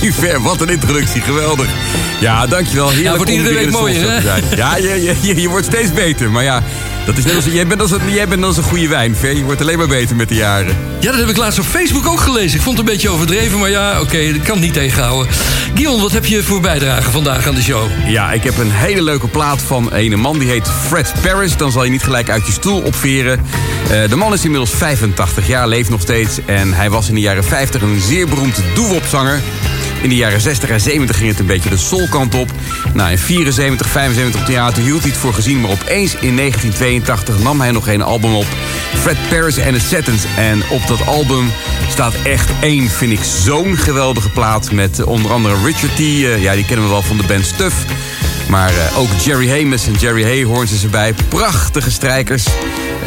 Hey 0.00 0.12
Ver, 0.12 0.42
wat 0.42 0.60
een 0.60 0.68
introductie, 0.68 1.20
geweldig. 1.20 1.68
Ja, 2.20 2.46
dankjewel. 2.46 2.88
Heerlijk 2.88 3.08
Ja, 3.08 3.16
wordt 3.16 3.30
iedere 3.30 3.54
week 3.54 3.70
mooier, 3.70 4.10
hè? 4.10 4.56
Ja, 4.56 4.76
je, 4.76 5.02
je, 5.02 5.16
je, 5.20 5.40
je 5.40 5.48
wordt 5.48 5.66
steeds 5.66 5.92
beter. 5.92 6.30
Maar 6.30 6.42
ja, 6.42 6.62
dat 7.10 7.18
is 7.18 7.24
net 7.24 7.34
als, 7.34 7.54
jij, 7.54 7.66
bent 7.66 7.80
als 7.80 7.90
een, 7.90 8.12
jij 8.12 8.28
bent 8.28 8.44
als 8.44 8.56
een 8.56 8.62
goede 8.62 8.88
wijn, 8.88 9.16
Ver. 9.16 9.36
Je 9.36 9.44
wordt 9.44 9.60
alleen 9.60 9.78
maar 9.78 9.88
beter 9.88 10.16
met 10.16 10.28
de 10.28 10.34
jaren. 10.34 10.76
Ja, 11.00 11.10
dat 11.10 11.20
heb 11.20 11.28
ik 11.28 11.36
laatst 11.36 11.58
op 11.58 11.64
Facebook 11.64 12.06
ook 12.06 12.20
gelezen. 12.20 12.56
Ik 12.56 12.62
vond 12.62 12.78
het 12.78 12.86
een 12.86 12.92
beetje 12.92 13.08
overdreven, 13.08 13.58
maar 13.58 13.70
ja, 13.70 14.00
oké, 14.00 14.16
ik 14.16 14.42
kan 14.42 14.54
het 14.54 14.64
niet 14.64 14.72
tegenhouden. 14.72 15.32
Guion, 15.74 16.00
wat 16.00 16.12
heb 16.12 16.24
je 16.24 16.42
voor 16.42 16.60
bijdrage 16.60 17.10
vandaag 17.10 17.46
aan 17.46 17.54
de 17.54 17.62
show? 17.62 17.88
Ja, 18.06 18.32
ik 18.32 18.42
heb 18.42 18.58
een 18.58 18.70
hele 18.70 19.02
leuke 19.02 19.28
plaat 19.28 19.62
van 19.62 19.92
een 19.92 20.20
man 20.20 20.38
die 20.38 20.48
heet 20.48 20.68
Fred 20.86 21.12
Paris. 21.22 21.56
Dan 21.56 21.72
zal 21.72 21.84
je 21.84 21.90
niet 21.90 22.02
gelijk 22.02 22.30
uit 22.30 22.46
je 22.46 22.52
stoel 22.52 22.80
opveren. 22.80 23.40
Eh, 23.90 24.08
de 24.08 24.16
man 24.16 24.32
is 24.32 24.44
inmiddels 24.44 24.70
85 24.70 25.46
jaar, 25.46 25.68
leeft 25.68 25.90
nog 25.90 26.00
steeds. 26.00 26.38
En 26.46 26.72
hij 26.72 26.90
was 26.90 27.08
in 27.08 27.14
de 27.14 27.20
jaren 27.20 27.44
50 27.44 27.82
een 27.82 28.00
zeer 28.00 28.28
beroemd 28.28 28.62
doewopzanger. 28.74 29.40
In 30.02 30.08
de 30.08 30.14
jaren 30.14 30.40
60 30.40 30.70
en 30.70 30.80
70 30.80 31.16
ging 31.16 31.28
het 31.28 31.38
een 31.38 31.46
beetje 31.46 31.70
de 31.70 31.76
soulkant 31.76 32.34
op. 32.34 32.52
Nou, 32.94 33.10
in 33.10 33.18
74, 33.18 33.86
75 33.88 34.40
op 34.40 34.46
theater 34.46 34.82
hield 34.82 35.00
hij 35.00 35.10
het 35.10 35.18
voor 35.20 35.34
gezien. 35.34 35.60
Maar 35.60 35.70
opeens 35.70 36.14
in 36.14 36.36
1982 36.36 37.38
nam 37.38 37.60
hij 37.60 37.70
nog 37.70 37.88
een 37.88 38.02
album 38.02 38.34
op. 38.34 38.46
Fred 39.00 39.16
Paris 39.28 39.58
and 39.58 39.74
the 39.74 39.80
Satins. 39.80 40.22
En 40.36 40.62
op 40.70 40.86
dat 40.86 41.06
album 41.06 41.50
staat 41.90 42.14
echt 42.24 42.50
één, 42.60 42.88
vind 42.88 43.12
ik, 43.12 43.20
zo'n 43.44 43.76
geweldige 43.76 44.30
plaat. 44.30 44.72
Met 44.72 44.98
eh, 44.98 45.06
onder 45.06 45.30
andere 45.32 45.54
Richard 45.64 45.96
T. 45.96 45.98
eh, 45.98 46.42
ja, 46.42 46.54
die 46.54 46.64
kennen 46.64 46.84
we 46.84 46.90
wel 46.90 47.02
van 47.02 47.16
de 47.16 47.26
band 47.26 47.46
Stuff. 47.46 47.84
Maar 48.50 48.70
eh, 48.70 48.98
ook 48.98 49.08
Jerry 49.24 49.48
Hamus 49.48 49.86
en 49.86 49.94
Jerry 49.94 50.22
Hayhorns 50.22 50.72
is 50.72 50.82
erbij. 50.82 51.14
Prachtige 51.28 51.90
strijkers. 51.90 52.44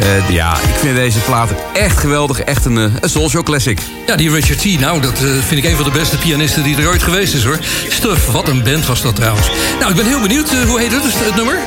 Eh, 0.00 0.30
ja, 0.30 0.52
ik 0.52 0.74
vind 0.74 0.96
deze 0.96 1.18
plaat 1.18 1.50
echt 1.72 1.98
geweldig. 1.98 2.40
Echt 2.40 2.64
een, 2.64 2.78
eh, 2.78 2.84
een 3.00 3.08
Soul 3.08 3.28
Show 3.30 3.44
classic. 3.44 3.78
Ja, 4.06 4.16
die 4.16 4.30
Richard 4.30 4.58
T. 4.58 4.80
Nou, 4.80 5.00
dat 5.00 5.12
eh, 5.12 5.30
vind 5.46 5.64
ik 5.64 5.70
een 5.70 5.76
van 5.76 5.84
de 5.84 5.90
beste 5.90 6.16
pianisten 6.16 6.62
die 6.62 6.76
er 6.76 6.88
ooit 6.88 7.02
geweest 7.02 7.34
is, 7.34 7.44
hoor. 7.44 7.58
Stuff, 7.88 8.26
wat 8.26 8.48
een 8.48 8.62
band 8.62 8.86
was 8.86 9.02
dat 9.02 9.16
trouwens. 9.16 9.46
Nou, 9.78 9.90
ik 9.90 9.96
ben 9.96 10.06
heel 10.06 10.20
benieuwd. 10.20 10.50
hoe 10.66 10.80
heet 10.80 10.92
het, 10.92 11.02
het, 11.02 11.14
het 11.14 11.34
nummer? 11.34 11.58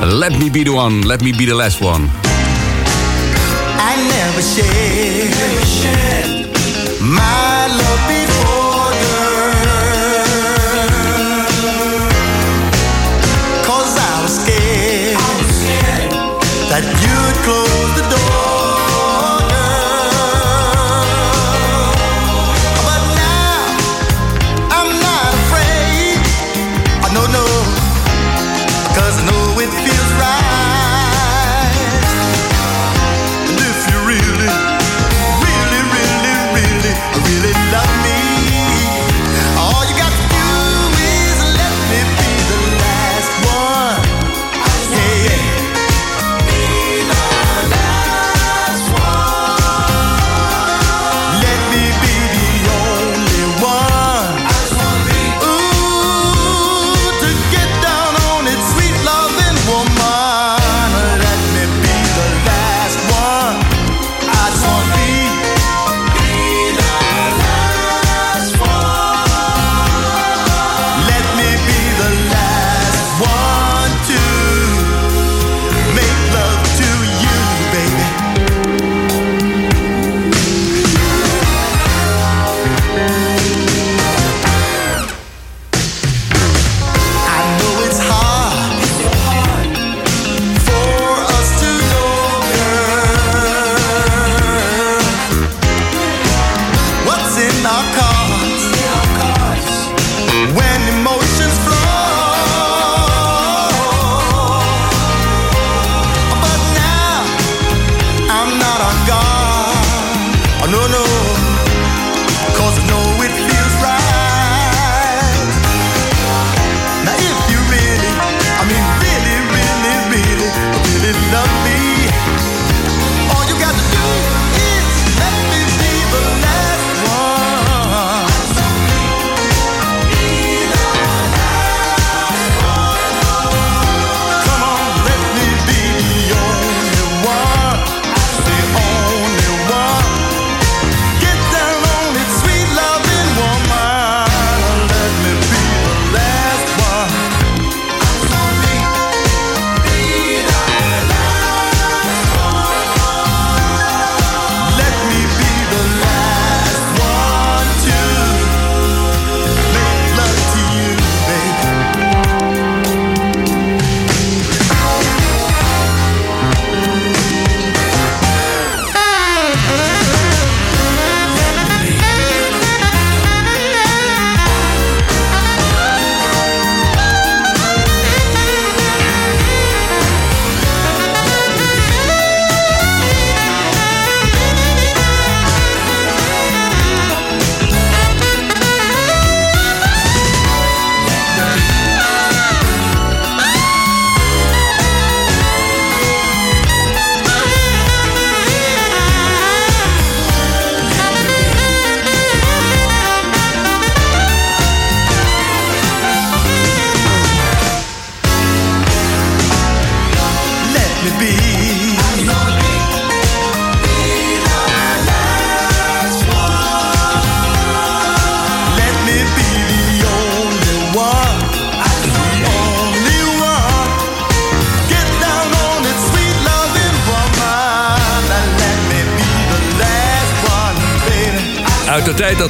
Let 0.00 0.38
me 0.38 0.50
be 0.50 0.62
the 0.62 0.72
one, 0.72 1.06
let 1.06 1.20
me 1.22 1.30
be 1.36 1.44
the 1.44 1.54
last 1.54 1.80
one. 1.80 2.04
I 3.78 3.96
never 4.08 4.42
shared 4.42 4.86
my 7.00 7.66
love 7.76 7.85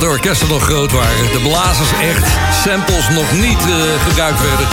dat 0.01 0.09
de 0.09 0.15
orkesten 0.15 0.49
nog 0.49 0.63
groot 0.63 0.93
waren. 0.93 1.33
De 1.33 1.41
blazers 1.43 1.91
echt, 2.01 2.27
samples 2.65 3.09
nog 3.09 3.33
niet 3.33 3.59
eh, 3.59 4.09
gebruikt 4.09 4.41
werden. 4.41 4.67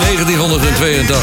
1982. 0.00 1.16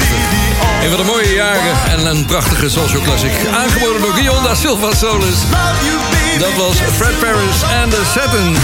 Een 0.83 0.89
van 0.89 0.97
de 0.97 1.05
mooie 1.05 1.33
jaren 1.33 1.75
en 1.89 2.05
een 2.05 2.25
prachtige 2.25 2.69
social 2.69 3.01
classic. 3.01 3.31
Aangeboden 3.53 4.01
door 4.01 4.13
guionda 4.13 4.55
Silva 4.55 4.93
Solis. 4.95 5.39
Dat 6.39 6.53
was 6.55 6.75
Fred 6.95 7.19
Paris 7.19 7.61
en 7.81 7.89
The 7.89 8.01
Satin. 8.13 8.55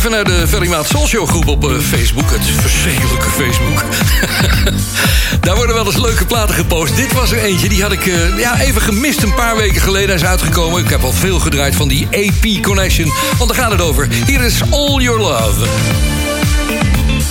even 0.00 0.12
naar 0.12 0.24
de 0.24 0.48
Ferrymaat 0.48 0.86
Social 0.86 1.26
groep 1.26 1.48
op 1.48 1.70
eh, 1.70 1.78
Facebook. 1.78 2.30
Het 2.30 2.44
verschrikkelijke 2.60 3.30
Facebook. 3.30 3.82
Daar 5.44 5.56
worden 5.56 5.74
wel 5.74 5.86
eens 5.86 5.96
leuke 5.96 6.24
platen 6.24 6.54
gepost. 6.54 6.96
Dit 6.96 7.12
was 7.12 7.32
er 7.32 7.38
eentje, 7.38 7.68
die 7.68 7.82
had 7.82 7.92
ik 7.92 8.06
eh, 8.06 8.38
ja, 8.38 8.60
even 8.60 8.80
gemist 8.80 9.22
een 9.22 9.34
paar 9.34 9.56
weken 9.56 9.80
geleden. 9.80 10.08
Hij 10.08 10.18
is 10.18 10.24
uitgekomen. 10.24 10.84
Ik 10.84 10.90
heb 10.90 11.02
al 11.02 11.12
veel 11.12 11.38
gedraaid 11.38 11.74
van 11.74 11.88
die 11.88 12.06
AP 12.06 12.62
Connection. 12.62 13.12
Want 13.38 13.50
daar 13.50 13.62
gaat 13.62 13.70
het 13.70 13.80
over. 13.80 14.08
Hier 14.26 14.40
is 14.40 14.60
All 14.70 15.00
Your 15.00 15.20
Love. 15.20 15.64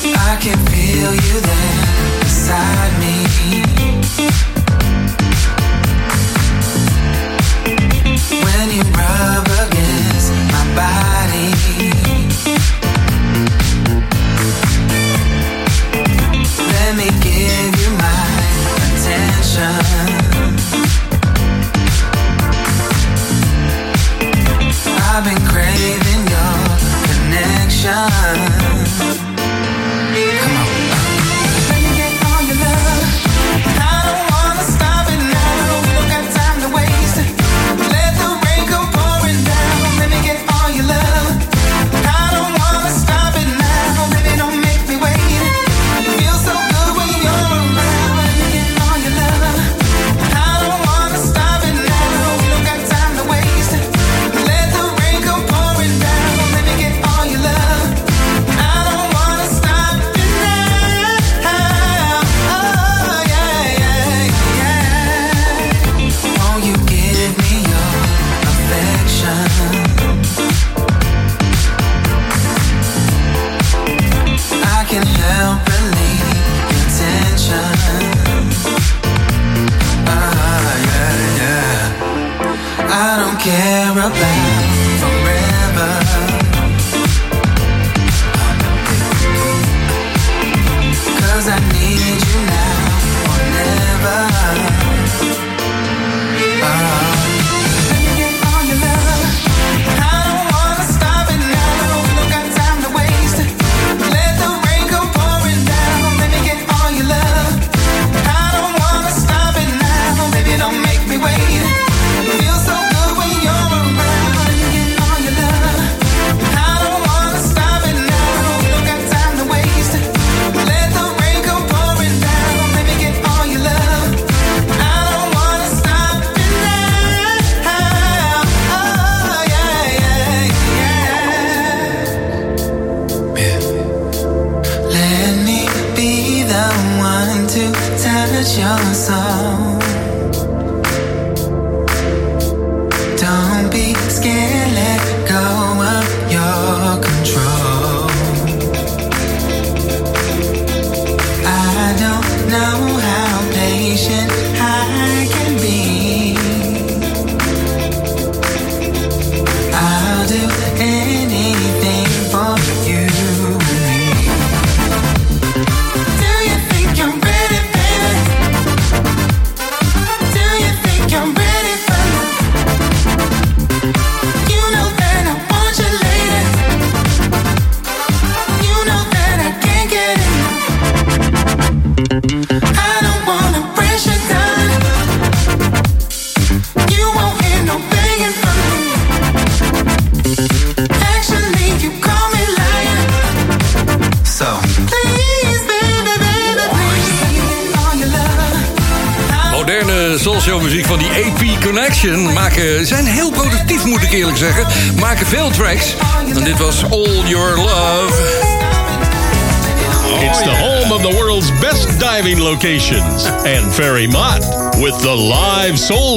I 0.04 0.38
can 0.40 0.60
feel 0.72 1.14
you 1.14 1.42
there 1.42 2.20
beside 2.20 2.92
me. 3.00 3.28
When 8.44 8.76
you 8.76 8.84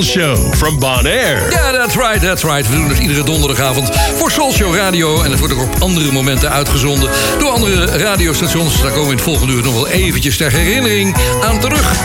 Show 0.05 0.55
from 0.55 0.79
Bon 0.79 1.07
Air. 1.07 1.51
Ja, 1.51 1.73
that's 1.73 1.95
right, 1.95 2.21
that's 2.21 2.43
right. 2.43 2.69
We 2.69 2.75
doen 2.75 2.89
het 2.89 2.99
iedere 2.99 3.25
donderdagavond 3.25 3.91
voor 4.17 4.31
Soul 4.31 4.53
Show 4.53 4.77
Radio. 4.77 5.23
En 5.23 5.31
het 5.31 5.39
wordt 5.39 5.55
ook 5.55 5.63
op 5.63 5.77
andere 5.79 6.13
momenten 6.13 6.51
uitgezonden 6.51 7.11
door 7.39 7.51
andere 7.51 7.85
radiostations. 7.85 8.83
Daar 8.83 8.91
komen 8.91 9.05
we 9.05 9.11
in 9.11 9.17
het 9.17 9.25
volgende 9.25 9.53
uur 9.53 9.63
nog 9.63 9.75
wel 9.75 9.89
eventjes 9.89 10.37
ter 10.37 10.53
herinnering 10.53 11.17
aan 11.43 11.61
terug. 11.61 11.97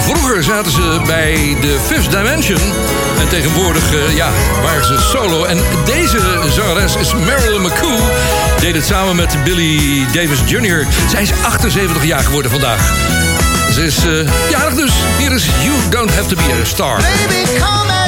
Vroeger 0.00 0.42
zaten 0.42 0.72
ze 0.72 1.00
bij 1.06 1.56
de 1.60 1.78
Fifth 1.86 2.10
Dimension. 2.10 2.60
En 3.20 3.28
tegenwoordig 3.28 3.94
eh, 3.94 4.16
ja, 4.16 4.30
waren 4.62 4.84
ze 4.84 4.98
solo. 4.98 5.44
En 5.44 5.58
deze 5.84 6.18
zangeres 6.48 6.96
is 6.96 7.14
Marilyn 7.14 7.62
McCoo. 7.62 7.98
Deed 8.60 8.74
het 8.74 8.84
samen 8.84 9.16
met 9.16 9.44
Billy 9.44 10.06
Davis 10.12 10.40
Jr. 10.46 10.86
Zij 11.10 11.22
is 11.22 11.32
78 11.42 12.04
jaar 12.04 12.22
geworden 12.22 12.50
vandaag. 12.50 13.29
Ze 13.70 13.82
is 13.82 14.04
eh, 14.04 14.50
jarig 14.50 14.74
dus. 14.74 14.92
Hier 15.18 15.32
is 15.32 15.44
You 15.62 15.74
Don't 15.90 16.14
Have 16.14 16.28
To 16.28 16.36
Be 16.36 16.60
A 16.62 16.64
Star. 16.64 16.96
Baby, 16.96 17.58
come 17.58 17.99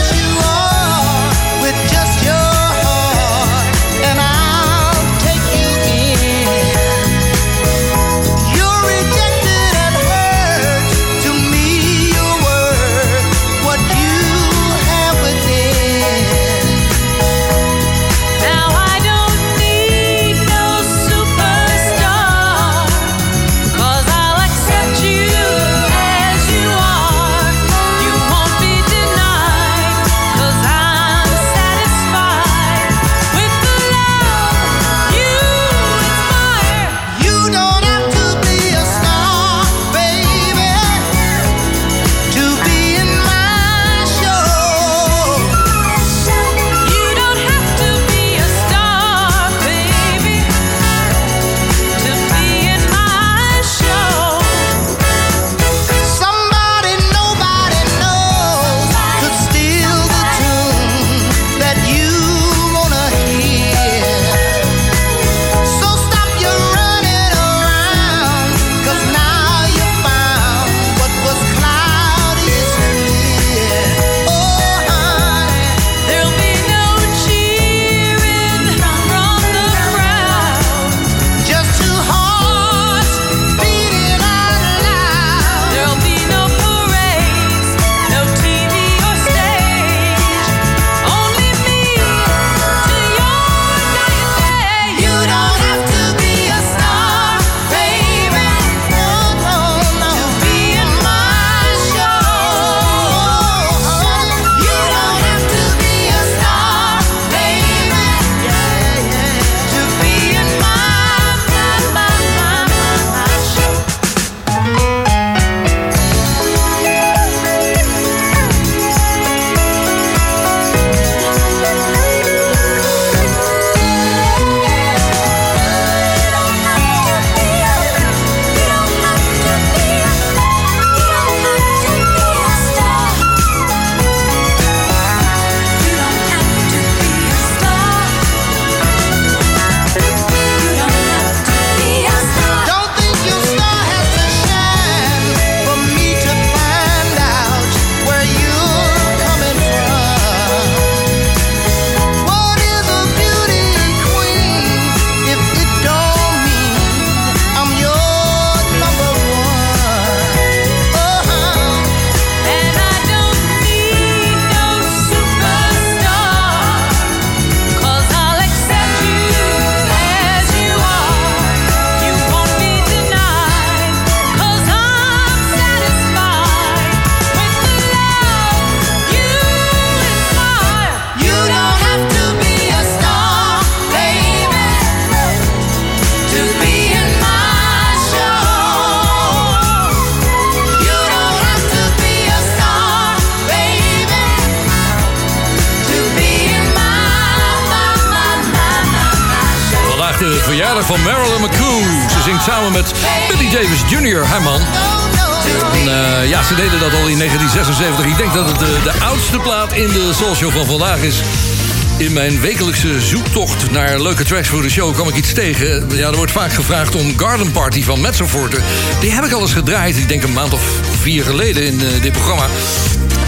In 212.12 212.18
mijn 212.18 212.40
wekelijkse 212.40 213.00
zoektocht 213.00 213.70
naar 213.70 214.00
leuke 214.00 214.24
tracks 214.24 214.48
voor 214.48 214.62
de 214.62 214.70
show 214.70 214.94
kwam 214.94 215.08
ik 215.08 215.16
iets 215.16 215.32
tegen. 215.32 215.88
Ja, 215.94 216.08
er 216.08 216.16
wordt 216.16 216.32
vaak 216.32 216.52
gevraagd 216.52 216.94
om 216.94 217.18
Garden 217.18 217.50
Party 217.50 217.82
van 217.82 218.00
Metzelforte. 218.00 218.58
Die 219.00 219.12
heb 219.12 219.24
ik 219.24 219.32
al 219.32 219.40
eens 219.40 219.52
gedraaid, 219.52 219.96
ik 219.96 220.08
denk 220.08 220.22
een 220.22 220.32
maand 220.32 220.52
of 220.52 220.62
vier 221.00 221.24
geleden 221.24 221.66
in 221.66 221.80
eh, 221.80 222.02
dit 222.02 222.12
programma. 222.12 222.46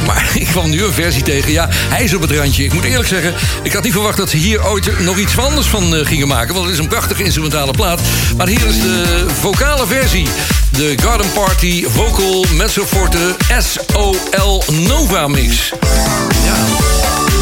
Maar 0.07 0.30
ik 0.41 0.47
kwam 0.47 0.70
nu 0.70 0.85
een 0.85 0.93
versie 0.93 1.22
tegen. 1.22 1.53
Ja, 1.53 1.68
hij 1.70 2.05
is 2.05 2.14
op 2.14 2.20
het 2.20 2.30
randje. 2.30 2.64
Ik 2.64 2.72
moet 2.72 2.85
eerlijk 2.85 3.09
zeggen, 3.09 3.35
ik 3.62 3.72
had 3.72 3.82
niet 3.82 3.93
verwacht 3.93 4.16
dat 4.16 4.30
ze 4.30 4.37
hier 4.37 4.66
ooit 4.66 5.01
nog 5.01 5.18
iets 5.18 5.39
anders 5.39 5.66
van 5.66 5.97
eh, 5.97 6.07
gingen 6.07 6.28
maken. 6.28 6.55
Want 6.55 6.66
het 6.66 6.74
is 6.74 6.80
een 6.80 6.89
prachtige 6.89 7.24
instrumentale 7.24 7.72
plaat. 7.72 8.01
Maar 8.37 8.49
hier 8.49 8.66
is 8.66 8.80
de 8.80 9.26
vocale 9.41 9.87
versie. 9.87 10.28
De 10.70 10.95
Garden 11.03 11.32
Party 11.32 11.85
Vocal 11.89 12.45
Mezzoforte 12.55 13.37
SOL 13.59 14.62
Nova 14.72 15.28
Mix. 15.28 15.72
Ja, 16.45 16.57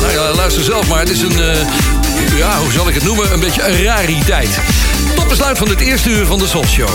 nou 0.03 0.13
ja, 0.13 0.35
luister 0.35 0.65
zelf 0.65 0.89
maar. 0.89 0.99
Het 0.99 1.11
is 1.11 1.23
een, 1.23 1.41
eh, 1.41 2.37
ja, 2.37 2.59
hoe 2.59 2.73
zal 2.73 2.89
ik 2.89 2.95
het 2.95 3.05
noemen? 3.05 3.33
Een 3.33 3.41
beetje 3.41 3.63
een 3.63 3.83
rariteit. 3.83 4.61
Tot 5.15 5.29
besluit 5.29 5.59
van 5.59 5.69
dit 5.69 5.81
eerste 5.81 6.11
uur 6.11 6.27
van 6.27 6.39
de 6.39 6.47
Soul 6.47 6.67
Show. 6.67 6.91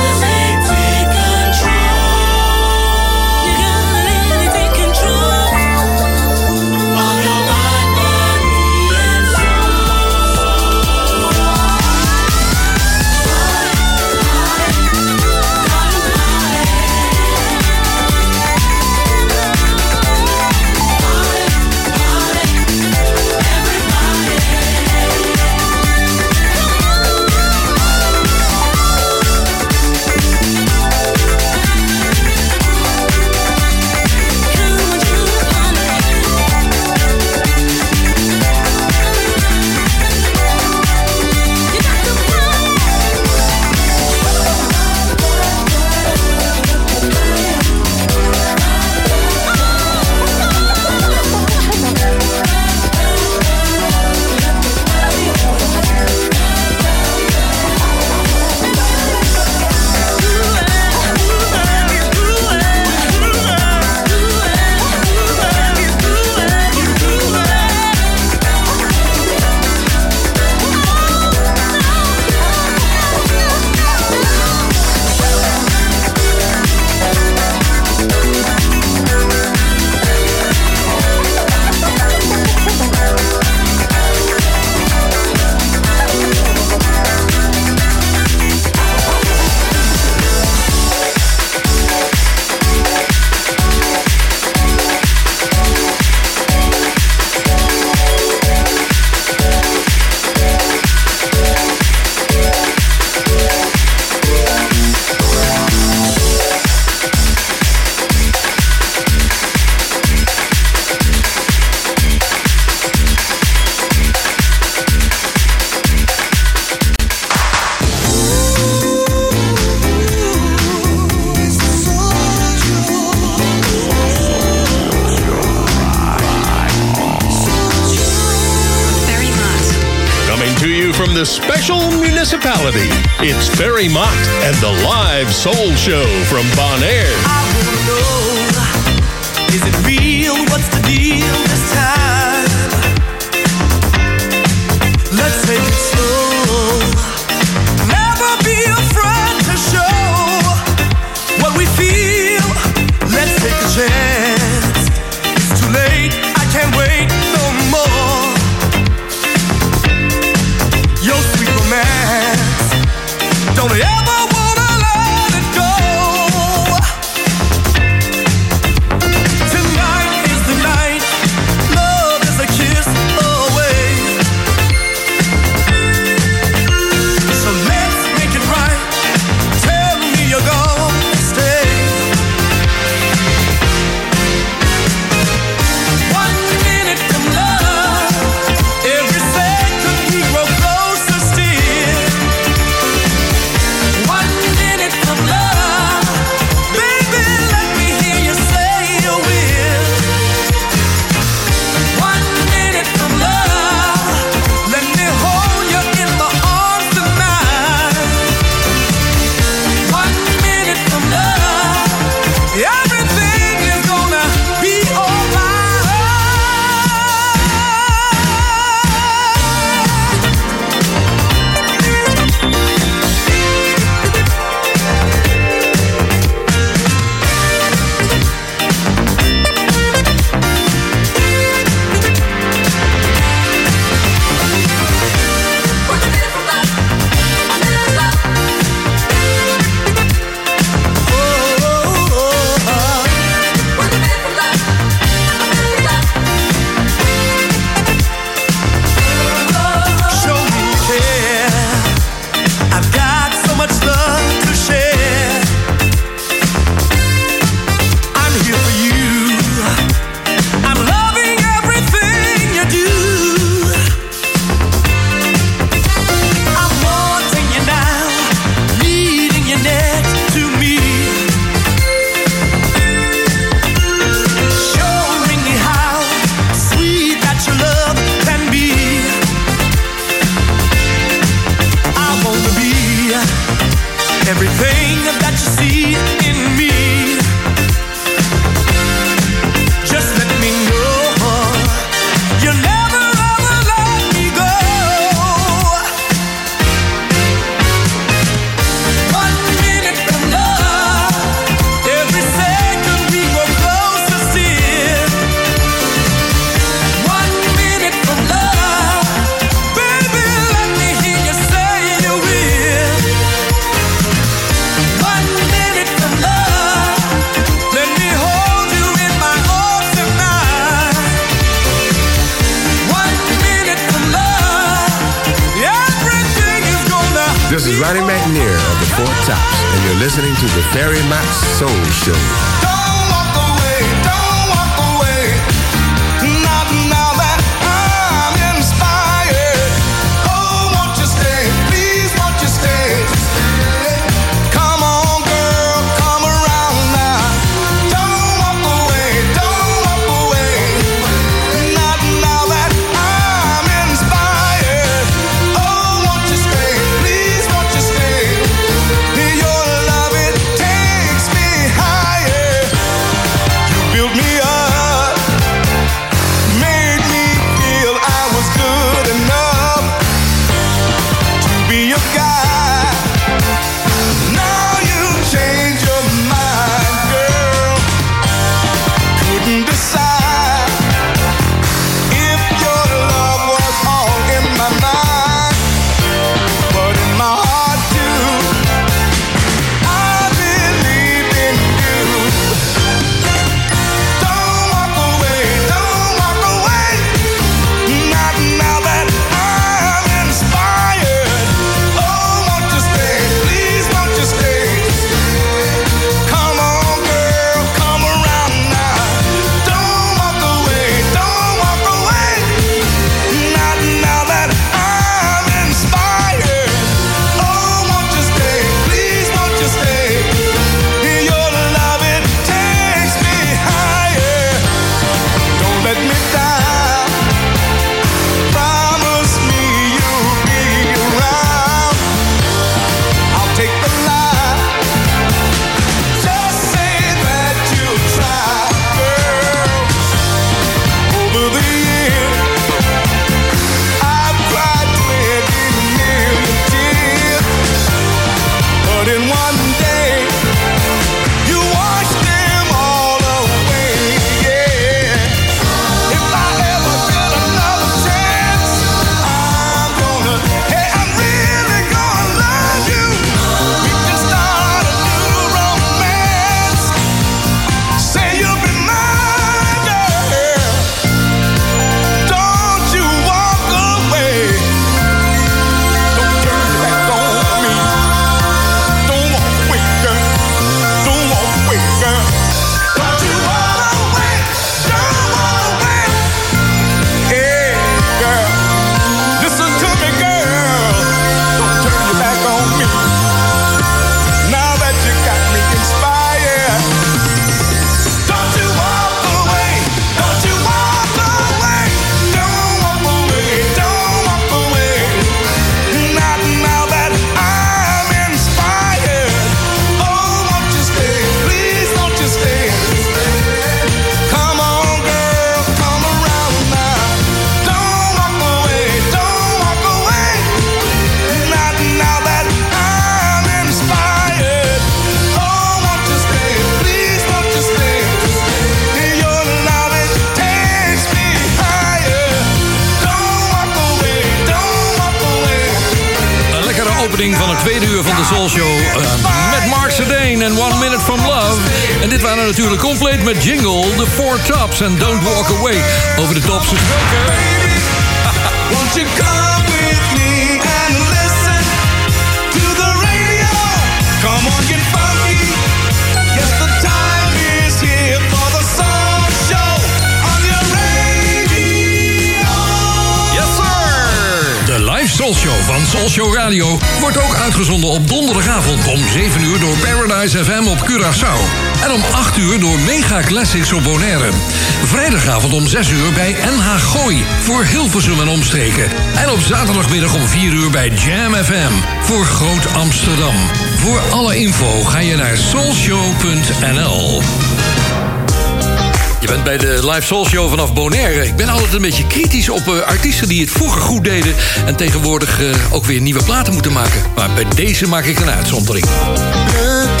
Live 589.98 590.48
vanaf 590.48 590.72
Bonaire. 590.72 591.26
Ik 591.26 591.36
ben 591.36 591.48
altijd 591.48 591.72
een 591.72 591.82
beetje 591.82 592.06
kritisch 592.06 592.48
op 592.48 592.68
eh, 592.68 592.80
artiesten 592.80 593.28
die 593.28 593.40
het 593.40 593.50
vroeger 593.50 593.80
goed 593.80 594.04
deden... 594.04 594.34
en 594.66 594.76
tegenwoordig 594.76 595.40
eh, 595.42 595.74
ook 595.74 595.84
weer 595.84 596.00
nieuwe 596.00 596.22
platen 596.24 596.52
moeten 596.52 596.72
maken. 596.72 597.02
Maar 597.14 597.30
bij 597.34 597.44
deze 597.54 597.88
maak 597.88 598.04
ik 598.04 598.20
een 598.20 598.30
uitzondering. 598.30 598.86
Look 598.86 600.00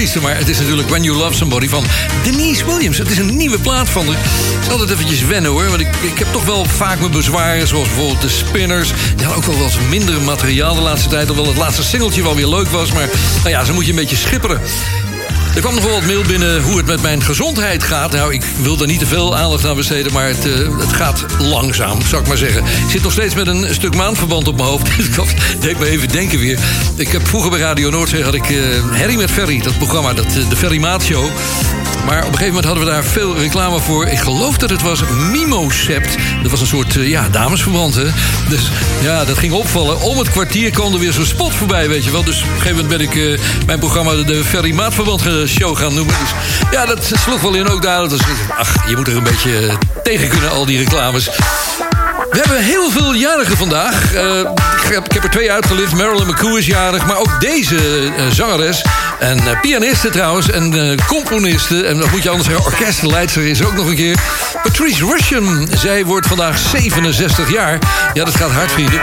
Maar 0.00 0.36
het 0.36 0.48
is 0.48 0.58
natuurlijk 0.58 0.88
When 0.88 1.02
You 1.02 1.16
Love 1.16 1.34
Somebody 1.34 1.68
van 1.68 1.84
Denise 2.22 2.64
Williams. 2.64 2.98
Het 2.98 3.10
is 3.10 3.18
een 3.18 3.36
nieuwe 3.36 3.58
plaat 3.58 3.88
van 3.88 4.06
haar. 4.06 4.16
Het 4.16 4.62
is 4.62 4.70
altijd 4.70 4.90
eventjes 4.90 5.24
wennen 5.24 5.50
hoor. 5.50 5.68
Want 5.68 5.80
ik, 5.80 5.96
ik 5.96 6.18
heb 6.18 6.28
toch 6.32 6.44
wel 6.44 6.64
vaak 6.64 6.98
mijn 6.98 7.10
bezwaren. 7.10 7.66
Zoals 7.68 7.86
bijvoorbeeld 7.86 8.20
de 8.20 8.28
Spinners. 8.28 8.90
Hadden 9.16 9.36
ook 9.36 9.44
wel 9.44 9.58
wat 9.58 9.78
minder 9.88 10.20
materiaal 10.20 10.74
de 10.74 10.80
laatste 10.80 11.08
tijd. 11.08 11.26
Hoewel 11.26 11.46
het 11.46 11.56
laatste 11.56 11.82
singeltje 11.82 12.22
wel 12.22 12.36
weer 12.36 12.48
leuk 12.48 12.68
was. 12.68 12.92
Maar 12.92 13.08
nou 13.38 13.48
ja, 13.48 13.64
ze 13.64 13.72
moet 13.72 13.84
je 13.84 13.90
een 13.90 13.96
beetje 13.96 14.16
schipperen. 14.16 14.60
Er 15.54 15.60
kwam 15.60 15.74
nog 15.74 15.84
wel 15.84 16.00
mail 16.00 16.22
binnen 16.22 16.62
hoe 16.62 16.76
het 16.76 16.86
met 16.86 17.02
mijn 17.02 17.22
gezondheid 17.22 17.82
gaat. 17.82 18.12
Nou, 18.12 18.32
ik 18.32 18.44
wil 18.62 18.76
daar 18.76 18.86
niet 18.86 18.98
te 18.98 19.06
veel 19.06 19.36
aandacht 19.36 19.66
aan 19.66 19.76
besteden, 19.76 20.12
maar 20.12 20.26
het, 20.26 20.46
eh, 20.46 20.78
het 20.78 20.92
gaat 20.92 21.24
langzaam, 21.38 22.02
zou 22.02 22.22
ik 22.22 22.28
maar 22.28 22.36
zeggen. 22.36 22.64
Ik 22.64 22.90
zit 22.90 23.02
nog 23.02 23.12
steeds 23.12 23.34
met 23.34 23.46
een 23.46 23.74
stuk 23.74 23.94
maandverband 23.94 24.48
op 24.48 24.56
mijn 24.56 24.68
hoofd. 24.68 24.88
ik 24.98 25.60
deed 25.60 25.78
me 25.78 25.86
even 25.86 26.08
denken 26.08 26.38
weer. 26.38 26.58
Ik 26.96 27.08
heb 27.08 27.28
vroeger 27.28 27.50
bij 27.50 27.60
Radio 27.60 27.90
Noordzee 27.90 28.24
had 28.24 28.34
ik 28.34 28.50
eh 28.50 28.56
Harry 28.92 29.16
met 29.16 29.30
Ferry, 29.30 29.60
dat 29.60 29.78
programma, 29.78 30.12
dat, 30.12 30.26
eh, 30.26 30.48
de 30.48 30.56
Ferry 30.56 30.80
Maat 30.80 31.02
Show. 31.02 31.30
Maar 32.10 32.18
op 32.18 32.24
een 32.24 32.38
gegeven 32.38 32.54
moment 32.54 32.64
hadden 32.64 32.84
we 32.84 32.90
daar 32.90 33.04
veel 33.04 33.36
reclame 33.36 33.80
voor. 33.80 34.06
Ik 34.06 34.18
geloof 34.18 34.58
dat 34.58 34.70
het 34.70 34.82
was 34.82 35.00
Mimocept. 35.30 36.16
Dat 36.42 36.50
was 36.50 36.60
een 36.60 36.66
soort 36.66 36.96
eh, 36.96 37.08
ja, 37.08 37.28
damesverband, 37.28 37.94
hè. 37.94 38.06
Dus 38.48 38.70
ja, 39.02 39.24
dat 39.24 39.38
ging 39.38 39.52
opvallen. 39.52 40.00
Om 40.00 40.18
het 40.18 40.30
kwartier 40.30 40.70
kwam 40.70 40.92
er 40.92 40.98
weer 40.98 41.12
zo'n 41.12 41.24
spot 41.24 41.54
voorbij, 41.54 41.88
weet 41.88 42.04
je 42.04 42.10
wel. 42.10 42.24
Dus 42.24 42.42
op 42.42 42.48
een 42.48 42.60
gegeven 42.60 42.76
moment 42.76 42.98
ben 42.98 43.00
ik 43.00 43.16
eh, 43.16 43.44
mijn 43.66 43.78
programma 43.78 44.14
de 44.14 44.44
Ferry 44.44 44.72
Maatverband 44.72 45.22
Show 45.46 45.76
gaan 45.76 45.94
noemen. 45.94 46.14
Dus 46.20 46.30
ja, 46.70 46.86
dat 46.86 47.10
sloeg 47.14 47.40
wel 47.40 47.54
in 47.54 47.68
ook 47.68 47.82
daar. 47.82 48.08
Ach, 48.58 48.88
je 48.88 48.96
moet 48.96 49.08
er 49.08 49.16
een 49.16 49.22
beetje 49.22 49.66
eh, 49.66 49.74
tegen 50.02 50.28
kunnen, 50.28 50.50
al 50.50 50.64
die 50.64 50.78
reclames. 50.78 51.24
We 52.30 52.38
hebben 52.38 52.64
heel 52.64 52.90
veel 52.90 53.14
jarigen 53.14 53.56
vandaag. 53.56 54.12
Ik, 54.84 54.92
heb, 54.92 55.24
er 55.24 55.30
twee 55.30 55.52
uitgelicht. 55.52 55.94
Marilyn 55.94 56.26
McCoo 56.26 56.56
is 56.56 56.66
jarig. 56.66 57.06
Maar 57.06 57.18
ook 57.18 57.40
deze 57.40 57.76
eh, 58.16 58.26
zangeres. 58.32 58.82
En 59.20 59.38
eh, 59.38 59.60
pianiste 59.60 60.10
trouwens. 60.10 60.50
En 60.50 60.90
eh, 60.90 61.06
componiste. 61.06 61.86
En 61.86 61.98
dat 61.98 62.10
moet 62.10 62.22
je 62.22 62.28
anders 62.28 62.48
zeggen. 62.48 62.64
Orkestenleidster 62.64 63.46
is 63.46 63.64
ook 63.64 63.74
nog 63.74 63.86
een 63.86 63.96
keer. 63.96 64.18
Patrice 64.62 65.04
Rushen. 65.06 65.68
Zij 65.78 66.04
wordt 66.04 66.26
vandaag 66.26 66.58
67 66.58 67.50
jaar. 67.50 67.78
Ja, 68.14 68.24
dat 68.24 68.36
gaat 68.36 68.50
hard, 68.50 68.72
vrienden. 68.72 69.00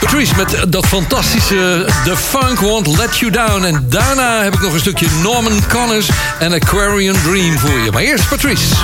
Patrice 0.00 0.34
met 0.36 0.56
dat 0.68 0.86
fantastische 0.86 1.86
The 2.04 2.16
Funk 2.16 2.60
Won't 2.60 2.86
Let 2.86 3.18
You 3.18 3.30
Down. 3.30 3.64
En 3.64 3.86
daarna 3.88 4.42
heb 4.42 4.54
ik 4.54 4.60
nog 4.60 4.72
een 4.72 4.80
stukje 4.80 5.06
Norman 5.22 5.62
Connors 5.68 6.08
en 6.38 6.52
Aquarian 6.52 7.16
Dream 7.22 7.58
voor 7.58 7.78
je. 7.78 7.90
Maar 7.90 8.02
eerst 8.02 8.28
Patrice. 8.28 8.74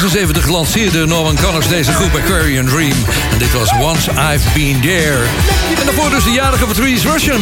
1976 0.00 0.46
lanceerde 0.48 1.06
Norman 1.06 1.36
Connors 1.44 1.68
deze 1.68 1.92
groep 1.92 2.14
Aquarian 2.14 2.66
Dream. 2.66 2.96
En 3.32 3.38
dit 3.38 3.52
was 3.52 3.72
Once 3.80 4.10
I've 4.10 4.48
Been 4.54 4.80
There. 4.80 5.22
En 5.78 5.84
daarvoor 5.84 6.10
dus 6.10 6.24
de 6.24 6.30
jarige 6.30 6.66
Patrice 6.66 7.10
Russian. 7.10 7.40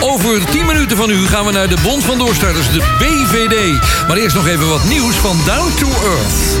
Over 0.00 0.44
10 0.44 0.66
minuten 0.66 0.96
van 0.96 1.10
u 1.10 1.26
gaan 1.26 1.44
we 1.46 1.52
naar 1.52 1.68
de 1.68 1.76
Bond 1.82 2.04
van 2.04 2.18
Doorstarters, 2.18 2.72
de 2.72 2.82
BVD. 2.98 3.80
Maar 4.08 4.16
eerst 4.16 4.36
nog 4.36 4.46
even 4.46 4.68
wat 4.68 4.84
nieuws 4.84 5.14
van 5.14 5.36
Down 5.44 5.72
to 5.78 5.86
Earth. 5.86 6.58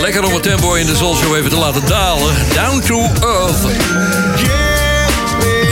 Lekker 0.00 0.24
om 0.24 0.32
het 0.32 0.42
tempo 0.42 0.74
in 0.74 0.86
de 0.86 0.96
Soul 0.96 1.36
even 1.36 1.50
te 1.50 1.56
laten 1.56 1.86
dalen. 1.86 2.34
Down 2.54 2.80
to 2.80 3.00
Earth. 3.20 3.66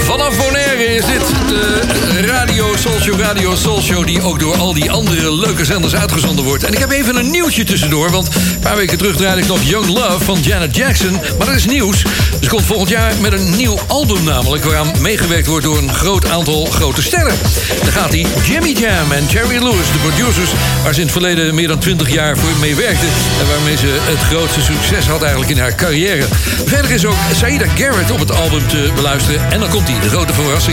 Vanaf 0.05 0.37
Bonaire 0.37 0.60
is 0.81 1.05
dit 1.05 1.33
de 1.49 1.81
Radio 2.27 2.77
Soul 2.77 3.01
Show, 3.01 3.21
Radio 3.21 3.55
Soul 3.55 3.81
Show... 3.81 4.07
die 4.07 4.23
ook 4.23 4.41
door 4.41 4.57
al 4.57 4.75
die 4.75 4.91
andere 4.91 5.35
leuke 5.35 5.65
zenders 5.65 5.95
uitgezonden 5.95 6.45
wordt. 6.45 6.65
En 6.65 6.73
ik 6.73 6.79
heb 6.79 6.91
even 6.91 7.17
een 7.17 7.31
nieuwtje 7.31 7.65
tussendoor... 7.65 8.11
want 8.11 8.29
een 8.35 8.59
paar 8.61 8.77
weken 8.77 8.99
terug 8.99 9.17
draaide 9.17 9.41
ik 9.41 9.47
nog 9.47 9.63
Young 9.63 9.87
Love 9.87 10.25
van 10.25 10.41
Janet 10.41 10.77
Jackson. 10.77 11.13
Maar 11.39 11.47
dat 11.47 11.57
is 11.57 11.67
nieuws. 11.67 12.03
Ze 12.41 12.49
komt 12.49 12.65
volgend 12.65 12.89
jaar 12.89 13.13
met 13.21 13.33
een 13.33 13.57
nieuw 13.57 13.79
album 13.87 14.25
namelijk... 14.25 14.65
waaraan 14.65 14.93
meegewerkt 15.01 15.47
wordt 15.47 15.65
door 15.65 15.79
een 15.79 15.95
groot 15.95 16.29
aantal 16.29 16.67
grote 16.67 17.03
sterren. 17.03 17.35
Daar 17.83 17.93
gaat 17.93 18.11
hij 18.11 18.27
Jimmy 18.45 18.73
Jam 18.73 19.13
en 19.13 19.27
Jerry 19.27 19.63
Lewis, 19.63 19.93
de 19.93 19.99
producers... 20.09 20.51
waar 20.83 20.95
ze 20.95 21.01
in 21.01 21.07
het 21.07 21.17
verleden 21.17 21.55
meer 21.55 21.69
dan 21.69 21.79
20 21.79 22.13
jaar 22.13 22.37
voor 22.37 22.51
mee 22.61 22.75
werkte... 22.75 23.07
en 23.41 23.47
waarmee 23.49 23.77
ze 23.77 23.99
het 24.01 24.23
grootste 24.23 24.61
succes 24.61 25.07
had 25.07 25.21
eigenlijk 25.21 25.51
in 25.51 25.59
haar 25.59 25.75
carrière. 25.75 26.25
Verder 26.65 26.91
is 26.91 27.05
ook 27.05 27.17
Saida 27.35 27.67
Garrett 27.75 28.11
op 28.11 28.19
het 28.19 28.33
album 28.37 28.69
te 28.69 28.91
beluisteren. 28.95 29.51
En 29.51 29.61
dan 29.61 29.69
komt 29.69 29.89
hij, 29.89 30.01
de 30.01 30.09
grote 30.09 30.33
verrassing... 30.33 30.70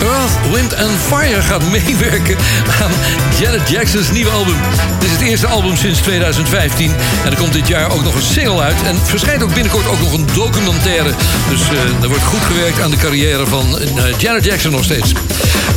Earth, 0.00 0.52
Wind 0.52 0.76
and 0.76 0.98
Fire 1.08 1.42
gaat 1.42 1.70
meewerken 1.70 2.36
aan 2.82 2.90
Janet 3.40 3.68
Jackson's 3.68 4.10
nieuwe 4.10 4.30
album. 4.30 4.56
Dit 4.98 5.08
is 5.08 5.16
het 5.16 5.24
eerste 5.26 5.46
album 5.46 5.76
sinds 5.76 6.00
2015. 6.00 6.94
En 7.24 7.30
er 7.30 7.36
komt 7.36 7.52
dit 7.52 7.68
jaar 7.68 7.92
ook 7.92 8.04
nog 8.04 8.14
een 8.14 8.22
single 8.22 8.60
uit. 8.60 8.82
En 8.84 8.96
verschijnt 9.04 9.42
ook 9.42 9.54
binnenkort 9.54 9.86
ook 9.88 10.00
nog 10.00 10.12
een 10.12 10.26
documentaire. 10.34 11.10
Dus 11.48 11.60
uh, 11.60 12.02
er 12.02 12.08
wordt 12.08 12.24
goed 12.24 12.42
gewerkt 12.42 12.80
aan 12.80 12.90
de 12.90 12.96
carrière 12.96 13.46
van 13.46 13.78
eh, 13.78 13.86
Janet 14.18 14.44
Jackson 14.44 14.70
nog 14.70 14.84
steeds. 14.84 15.12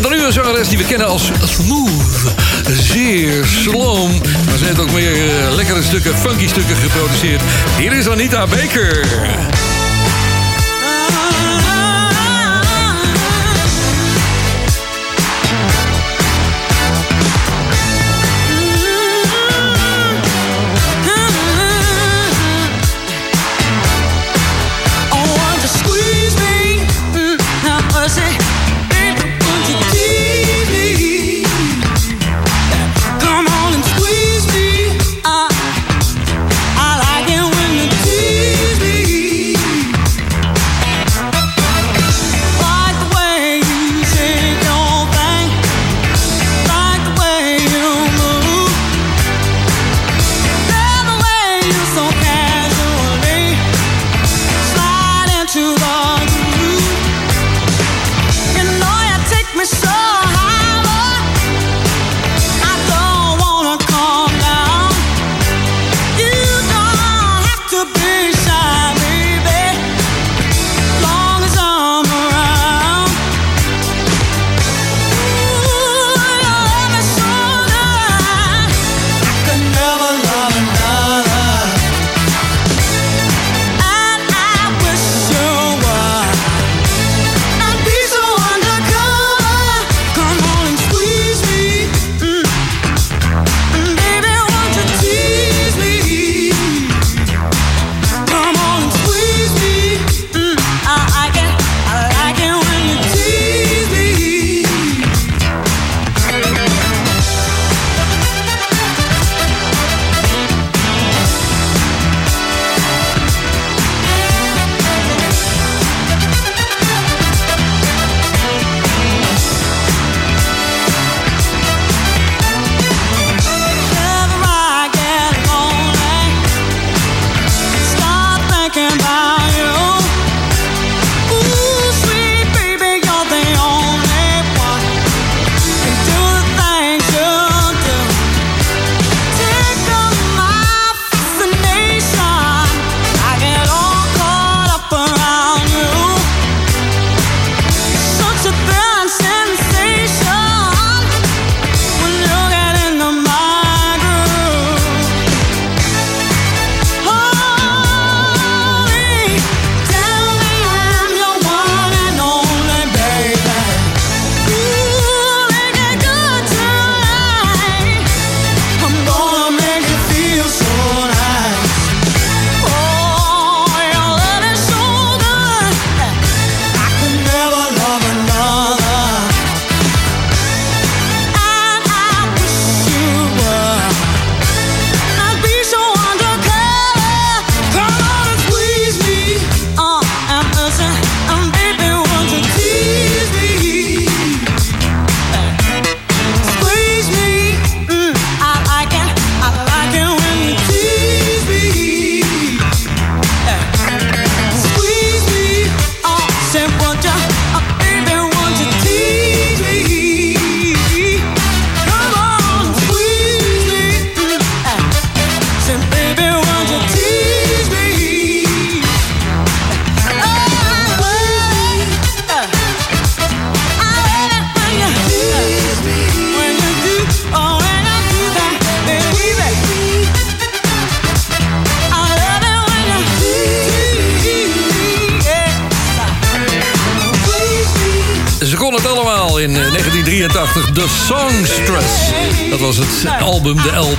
Dan 0.02 0.12
nu 0.12 0.24
een 0.24 0.34
zangeres 0.34 0.68
die 0.68 0.78
we 0.78 0.86
kennen 0.86 1.08
als 1.08 1.32
Smooth. 1.44 2.34
Zeer 2.72 3.46
sloom. 3.46 4.22
Maar 4.46 4.58
ze 4.58 4.66
heeft 4.66 4.80
ook 4.80 4.92
meer 4.92 5.14
eh, 5.14 5.56
lekkere 5.56 5.84
stukken, 5.84 6.18
funky 6.18 6.48
stukken 6.48 6.76
geproduceerd. 6.76 7.42
Hier 7.78 7.94
is 7.94 8.10
Anita 8.10 8.48
Baker. 8.48 9.08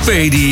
Fady. 0.02 0.51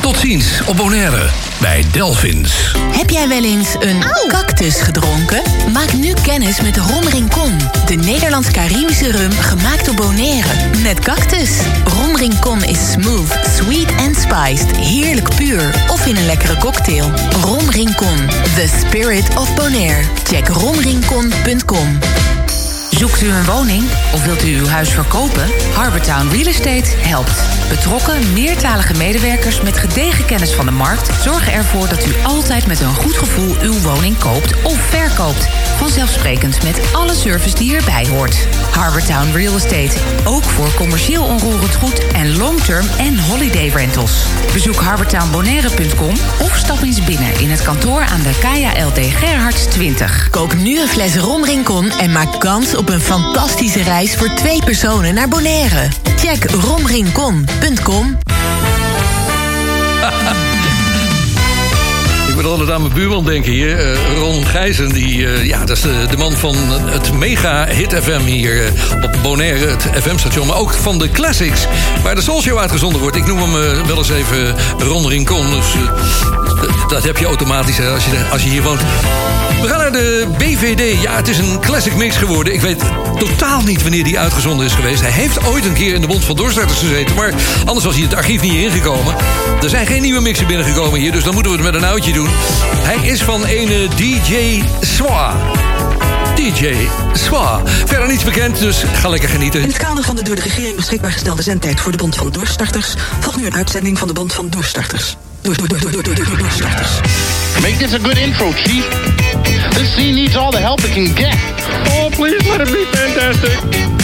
Tot 0.00 0.16
ziens 0.16 0.60
op 0.66 0.76
Bonaire 0.76 1.30
bij 1.60 1.84
Delphins. 1.92 2.72
Heb 2.96 3.10
jij 3.10 3.28
wel 3.28 3.44
eens 3.44 3.74
een 3.80 4.04
cactus 4.28 4.80
gedronken? 4.80 5.42
Maak 5.72 5.92
nu 5.92 6.12
kennis 6.22 6.60
met 6.60 6.76
Rom 6.76 7.08
Rincon. 7.08 7.56
De 7.86 7.94
Nederlands-Caribische 7.94 9.10
rum 9.10 9.30
gemaakt 9.30 9.84
door 9.84 9.94
Bonaire. 9.94 10.48
Met 10.82 10.98
cactus. 10.98 11.50
Rom 11.84 12.16
Rincon 12.16 12.64
is 12.64 12.90
smooth, 12.90 13.38
sweet 13.56 13.90
en 13.98 14.14
spiced. 14.14 14.76
Heerlijk 14.76 15.34
puur. 15.36 15.74
Of 15.90 16.06
in 16.06 16.16
een 16.16 16.26
lekkere 16.26 16.56
cocktail. 16.56 17.10
Rom 17.40 17.70
Rincon. 17.70 18.16
The 18.54 18.68
spirit 18.78 19.36
of 19.36 19.54
Bonaire. 19.54 20.02
Check 20.24 20.48
romrincon.com. 20.48 21.98
Zoekt 22.90 23.22
u 23.22 23.28
een 23.28 23.44
woning 23.44 23.84
of 24.12 24.24
wilt 24.24 24.44
u 24.44 24.58
uw 24.58 24.66
huis 24.66 24.88
verkopen? 24.88 25.46
Harbortown 25.74 26.28
Real 26.28 26.46
Estate 26.46 26.90
helpt. 26.96 27.57
Betrokken, 27.68 28.32
meertalige 28.32 28.94
medewerkers 28.94 29.60
met 29.60 29.76
gedegen 29.76 30.24
kennis 30.24 30.54
van 30.54 30.66
de 30.66 30.72
markt 30.72 31.22
zorgen 31.22 31.52
ervoor 31.52 31.88
dat 31.88 32.06
u 32.06 32.12
altijd 32.24 32.66
met 32.66 32.80
een 32.80 32.94
goed 32.94 33.16
gevoel 33.16 33.56
uw 33.60 33.80
woning 33.80 34.18
koopt 34.18 34.62
of 34.62 34.80
verkoopt. 34.80 35.67
Vanzelfsprekend 35.78 36.62
met 36.62 36.80
alle 36.92 37.14
service 37.14 37.54
die 37.54 37.76
erbij 37.76 38.06
hoort. 38.06 38.46
Harbortown 38.70 39.30
Real 39.32 39.54
Estate. 39.54 39.98
Ook 40.24 40.42
voor 40.42 40.74
commercieel 40.74 41.24
onroerend 41.24 41.74
goed 41.74 42.06
en 42.12 42.36
long-term 42.36 42.86
en 42.98 43.18
holiday 43.18 43.68
rentals. 43.68 44.24
Bezoek 44.52 44.80
harbortownbonaire.com 44.80 46.14
of 46.40 46.56
stap 46.56 46.82
eens 46.82 47.04
binnen 47.04 47.40
in 47.40 47.50
het 47.50 47.62
kantoor 47.62 48.00
aan 48.00 48.22
de 48.22 48.38
KLD 48.38 49.14
Gerhards 49.14 49.64
20. 49.64 50.30
Kook 50.30 50.54
nu 50.54 50.80
een 50.80 50.88
fles 50.88 51.16
Rom 51.16 51.44
Rincon 51.44 51.90
en 51.90 52.12
maak 52.12 52.40
kans 52.40 52.76
op 52.76 52.88
een 52.88 53.00
fantastische 53.00 53.82
reis 53.82 54.16
voor 54.16 54.34
twee 54.34 54.64
personen 54.64 55.14
naar 55.14 55.28
Bonaire. 55.28 55.88
Check 56.16 56.50
romrincon.com. 56.50 58.27
moet 62.42 62.50
altijd 62.50 62.70
aan 62.70 62.80
mijn 62.80 62.94
buurman 62.94 63.24
denken 63.24 63.52
hier. 63.52 63.78
eh, 63.78 64.16
Ron 64.18 64.46
Gijzen, 64.46 64.88
die, 64.92 65.26
eh, 65.26 65.44
ja, 65.44 65.64
dat 65.64 65.76
is 65.76 65.82
de, 65.82 66.16
man 66.18 66.32
van 66.32 66.56
het 66.70 67.12
mega 67.12 67.66
hit 67.66 67.94
FM 68.02 68.20
hier 68.20 68.64
eh, 68.64 68.72
op 69.02 69.18
Bonaire, 69.22 69.66
het 69.66 69.88
FM-station. 70.02 70.46
Maar 70.46 70.56
ook 70.56 70.72
van 70.72 70.98
de 70.98 71.10
classics, 71.10 71.66
waar 72.02 72.14
de 72.14 72.20
Soul 72.20 72.42
Show 72.42 72.58
uitgezonden 72.58 73.00
wordt. 73.00 73.16
Ik 73.16 73.26
noem 73.26 73.38
hem 73.38 73.86
wel 73.86 73.96
eens 73.96 74.10
even 74.10 74.54
Ron 74.78 75.08
Rincon. 75.08 75.50
Dus 75.50 75.74
dat 76.88 77.04
heb 77.04 77.16
je 77.16 77.26
automatisch 77.26 77.80
als, 77.80 78.04
je, 78.04 78.24
als 78.30 78.42
je 78.42 78.48
hier 78.48 78.62
woont. 78.62 78.80
We 79.62 79.68
gaan 79.68 79.78
naar 79.78 79.92
de 79.92 80.26
BVD. 80.38 81.02
Ja, 81.02 81.16
het 81.16 81.28
is 81.28 81.38
een 81.38 81.60
classic 81.60 81.96
mix 81.96 82.16
geworden. 82.16 82.52
Ik 82.54 82.60
weet 82.60 82.82
totaal 83.18 83.60
niet 83.60 83.82
wanneer 83.82 84.04
die 84.04 84.18
uitgezonden 84.18 84.66
is 84.66 84.72
geweest. 84.72 85.00
Hij 85.00 85.10
heeft 85.10 85.46
ooit 85.46 85.64
een 85.64 85.72
keer 85.72 85.94
in 85.94 86.00
de 86.00 86.06
Bond 86.06 86.24
van 86.24 86.36
Doorstarters 86.36 86.78
gezeten. 86.78 87.14
Maar 87.14 87.34
anders 87.64 87.84
was 87.84 87.94
hij 87.94 88.04
het 88.04 88.14
archief 88.14 88.42
niet 88.42 88.52
ingekomen. 88.52 89.14
Er 89.62 89.68
zijn 89.68 89.86
geen 89.86 90.02
nieuwe 90.02 90.20
mixen 90.20 90.46
binnengekomen 90.46 91.00
hier. 91.00 91.12
Dus 91.12 91.24
dan 91.24 91.34
moeten 91.34 91.52
we 91.52 91.58
het 91.58 91.66
met 91.72 91.82
een 91.82 91.88
oudje 91.88 92.12
doen. 92.12 92.28
Hij 92.76 93.08
is 93.08 93.22
van 93.22 93.44
ene 93.44 93.88
DJ 93.96 94.62
Swa. 94.80 95.34
DJ 96.34 96.74
Swa. 97.12 97.60
Verder 97.64 98.08
niets 98.08 98.24
bekend, 98.24 98.58
dus 98.58 98.84
ga 98.92 99.08
lekker 99.08 99.28
genieten. 99.28 99.60
In 99.60 99.68
het 99.68 99.76
kader 99.76 100.04
van 100.04 100.16
de 100.16 100.22
door 100.22 100.34
de 100.34 100.42
regering 100.42 100.76
beschikbaar 100.76 101.12
gestelde 101.12 101.42
zendtijd 101.42 101.80
voor 101.80 101.92
de 101.92 101.98
Bond 101.98 102.14
van 102.14 102.30
Doorstarters 102.30 102.94
volgt 103.20 103.38
nu 103.38 103.46
een 103.46 103.54
uitzending 103.54 103.98
van 103.98 104.08
de 104.08 104.14
Bond 104.14 104.32
van 104.32 104.48
Doorstarters. 104.50 105.16
Make 105.48 105.56
this 107.78 107.94
a 107.94 107.98
good 107.98 108.18
intro, 108.18 108.52
Chief. 108.52 108.84
This 109.72 109.96
scene 109.96 110.14
needs 110.14 110.36
all 110.36 110.52
the 110.52 110.60
help 110.60 110.84
it 110.84 110.90
can 110.90 111.14
get. 111.14 111.34
Oh, 111.88 112.10
please 112.12 112.46
let 112.48 112.60
it 112.60 112.68
be 112.68 112.84
fantastic. 112.84 113.97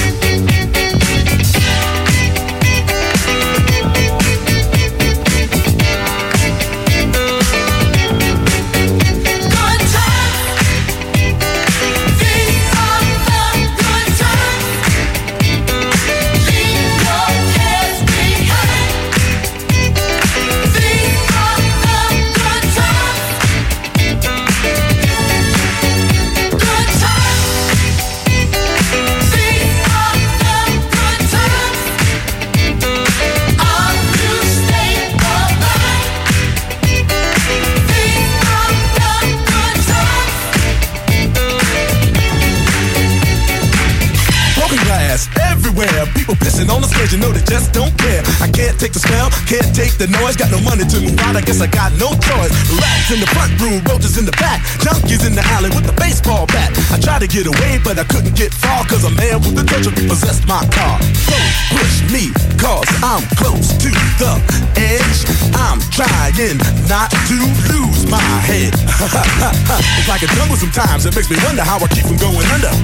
Take 48.85 48.93
the 48.93 49.01
smell, 49.01 49.33
can't 49.49 49.73
take 49.73 49.97
the 49.97 50.05
noise. 50.21 50.37
Got 50.37 50.53
no 50.53 50.61
money 50.61 50.85
to 50.85 51.01
move 51.01 51.17
out, 51.25 51.33
I 51.33 51.41
guess 51.41 51.65
I 51.65 51.69
got 51.73 51.97
no 51.97 52.13
choice. 52.21 52.53
Rats 52.77 53.09
in 53.09 53.17
the 53.25 53.31
front 53.33 53.57
room, 53.57 53.81
roaches 53.89 54.21
in 54.21 54.29
the 54.29 54.37
back. 54.37 54.61
Junkies 54.85 55.25
in 55.25 55.33
the 55.33 55.41
alley 55.57 55.73
with 55.73 55.89
the 55.89 55.97
baseball 55.97 56.45
bat. 56.53 56.69
I 56.93 57.01
tried 57.01 57.25
to 57.25 57.31
get 57.31 57.49
away, 57.49 57.81
but 57.81 57.97
I 57.97 58.05
couldn't 58.05 58.37
get 58.37 58.53
far. 58.53 58.85
Cause 58.85 59.09
a 59.09 59.13
man 59.17 59.41
with 59.41 59.57
a 59.57 59.65
torch 59.65 59.89
repossessed 59.89 60.45
my 60.45 60.61
car. 60.69 61.01
Don't 61.33 61.53
push 61.73 61.97
me, 62.13 62.29
cause 62.61 62.85
I'm 63.01 63.25
close 63.41 63.73
to 63.81 63.89
the 64.21 64.37
edge. 64.77 65.19
I'm 65.57 65.81
trying 65.89 66.61
not 66.85 67.09
to 67.09 67.41
lose 67.73 68.05
my 68.05 68.21
head. 68.45 68.77
it's 69.97 70.09
like 70.13 70.21
a 70.21 70.31
jungle 70.37 70.61
sometimes, 70.61 71.09
it 71.09 71.17
makes 71.17 71.33
me 71.33 71.41
wonder 71.41 71.65
how 71.65 71.81
I 71.81 71.89
keep 71.89 72.05
from 72.05 72.21
going 72.21 72.45
under. 72.53 72.75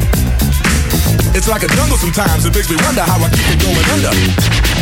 It's 1.37 1.47
like 1.47 1.63
a 1.63 1.69
jungle 1.69 1.97
sometimes. 1.97 2.45
It 2.45 2.55
makes 2.55 2.69
me 2.69 2.77
wonder 2.89 3.03
how 3.03 3.21
I 3.21 3.29
keep 3.29 3.45
from 3.53 3.61
going 3.69 3.87
under. 4.01 4.80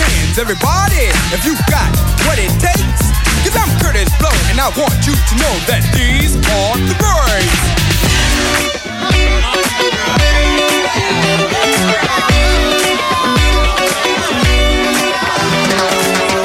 Hands, 0.00 0.38
everybody, 0.38 1.12
if 1.36 1.44
you 1.44 1.52
got 1.68 1.92
what 2.24 2.40
it 2.40 2.48
takes. 2.56 3.04
Cause 3.44 3.52
I'm 3.52 3.68
Curtis 3.84 4.08
Blow, 4.16 4.32
and 4.48 4.56
I 4.56 4.72
want 4.80 4.96
you 5.04 5.12
to 5.12 5.34
know 5.36 5.54
that 5.68 5.84
these 5.92 6.40
are 6.40 6.76
the 6.88 6.96
birds. 6.96 7.60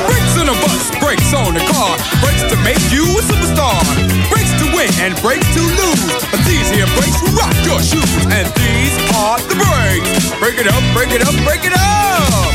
Brakes 0.03 0.35
on 0.35 0.51
a 0.51 0.55
bus, 0.59 0.91
brakes 0.99 1.31
on 1.31 1.55
a 1.55 1.63
car, 1.71 1.95
brakes 2.19 2.43
to 2.51 2.57
make 2.59 2.83
you 2.91 3.07
a 3.07 3.23
superstar. 3.23 3.79
Brakes 4.27 4.51
to 4.59 4.67
win 4.75 4.91
and 4.99 5.15
brakes 5.23 5.47
to 5.55 5.61
lose. 5.63 6.11
But 6.27 6.43
these 6.43 6.67
here 6.71 6.87
breaks 6.99 7.21
will 7.23 7.35
rock 7.39 7.55
your 7.63 7.79
shoes. 7.79 8.03
And 8.35 8.47
these 8.59 8.95
are 9.15 9.39
the 9.47 9.55
breaks. 9.55 10.31
Break 10.39 10.59
it 10.59 10.67
up, 10.67 10.83
break 10.91 11.11
it 11.11 11.21
up, 11.21 11.35
break 11.43 11.63
it 11.63 11.71
up. 11.71 12.54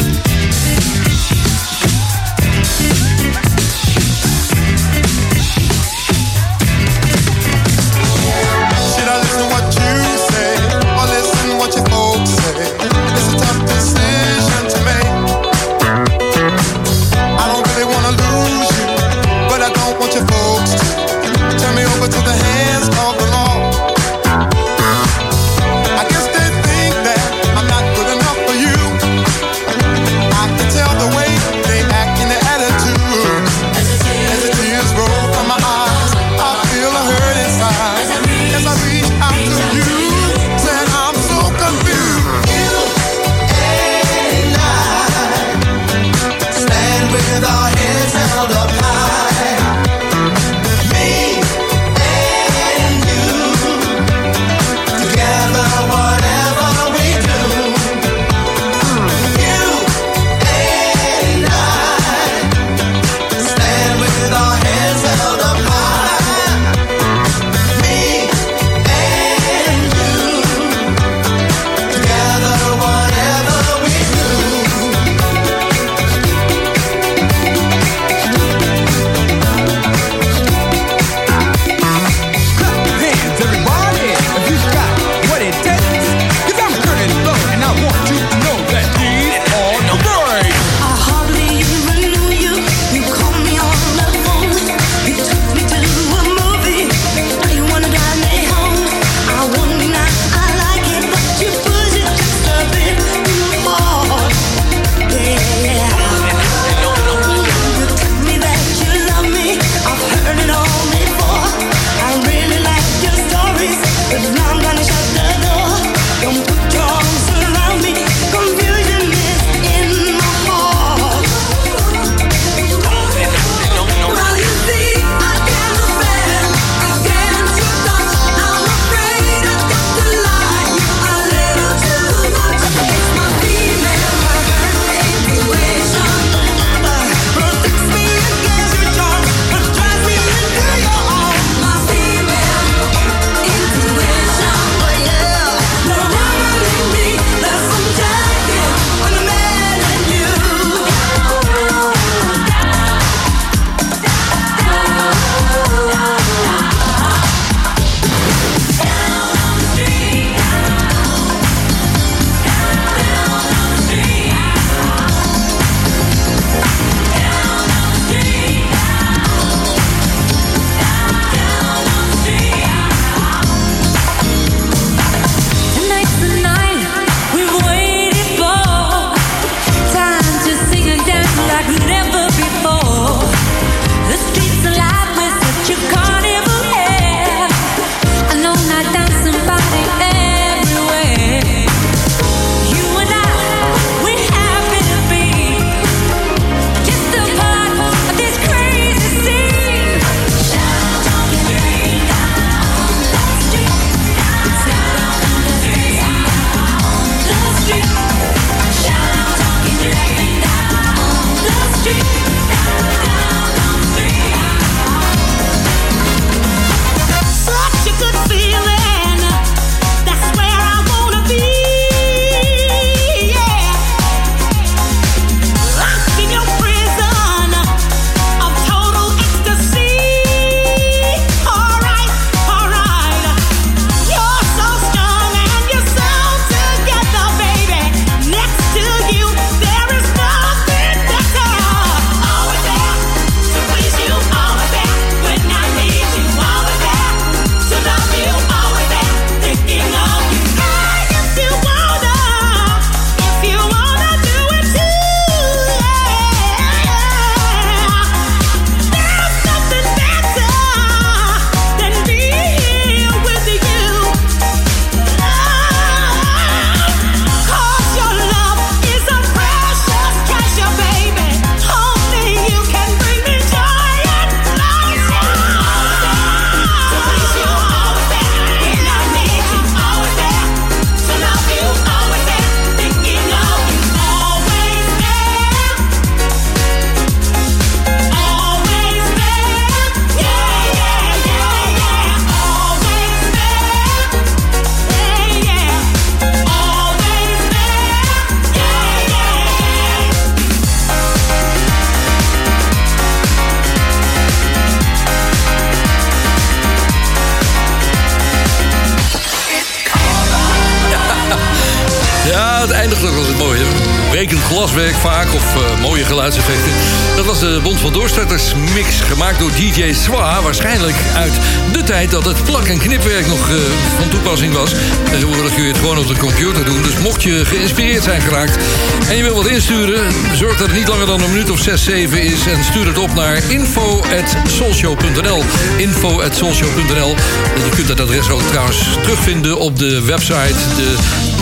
De 339.80 340.00
website... 340.00 340.54
de, 340.76 340.94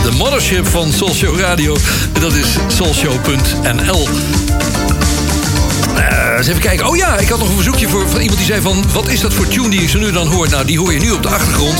de 0.03 0.11
mothership 0.11 0.67
van 0.67 0.93
Soulshow 0.93 1.39
Radio. 1.39 1.77
Dat 2.19 2.33
is 2.33 2.47
soulshow.nl 2.67 4.07
eh, 5.95 6.37
eens 6.37 6.47
even 6.47 6.61
kijken. 6.61 6.87
Oh 6.87 6.97
ja, 6.97 7.17
ik 7.17 7.29
had 7.29 7.39
nog 7.39 7.47
een 7.47 7.55
verzoekje 7.55 7.87
voor, 7.87 8.09
van 8.09 8.19
iemand 8.19 8.37
die 8.37 8.47
zei 8.47 8.61
van... 8.61 8.83
wat 8.93 9.07
is 9.07 9.19
dat 9.19 9.33
voor 9.33 9.47
tune 9.47 9.69
die 9.69 9.89
zo 9.89 9.99
nu 9.99 10.11
dan 10.11 10.27
hoor? 10.27 10.49
Nou, 10.49 10.65
die 10.65 10.79
hoor 10.79 10.93
je 10.93 10.99
nu 10.99 11.11
op 11.11 11.23
de 11.23 11.29
achtergrond. 11.29 11.77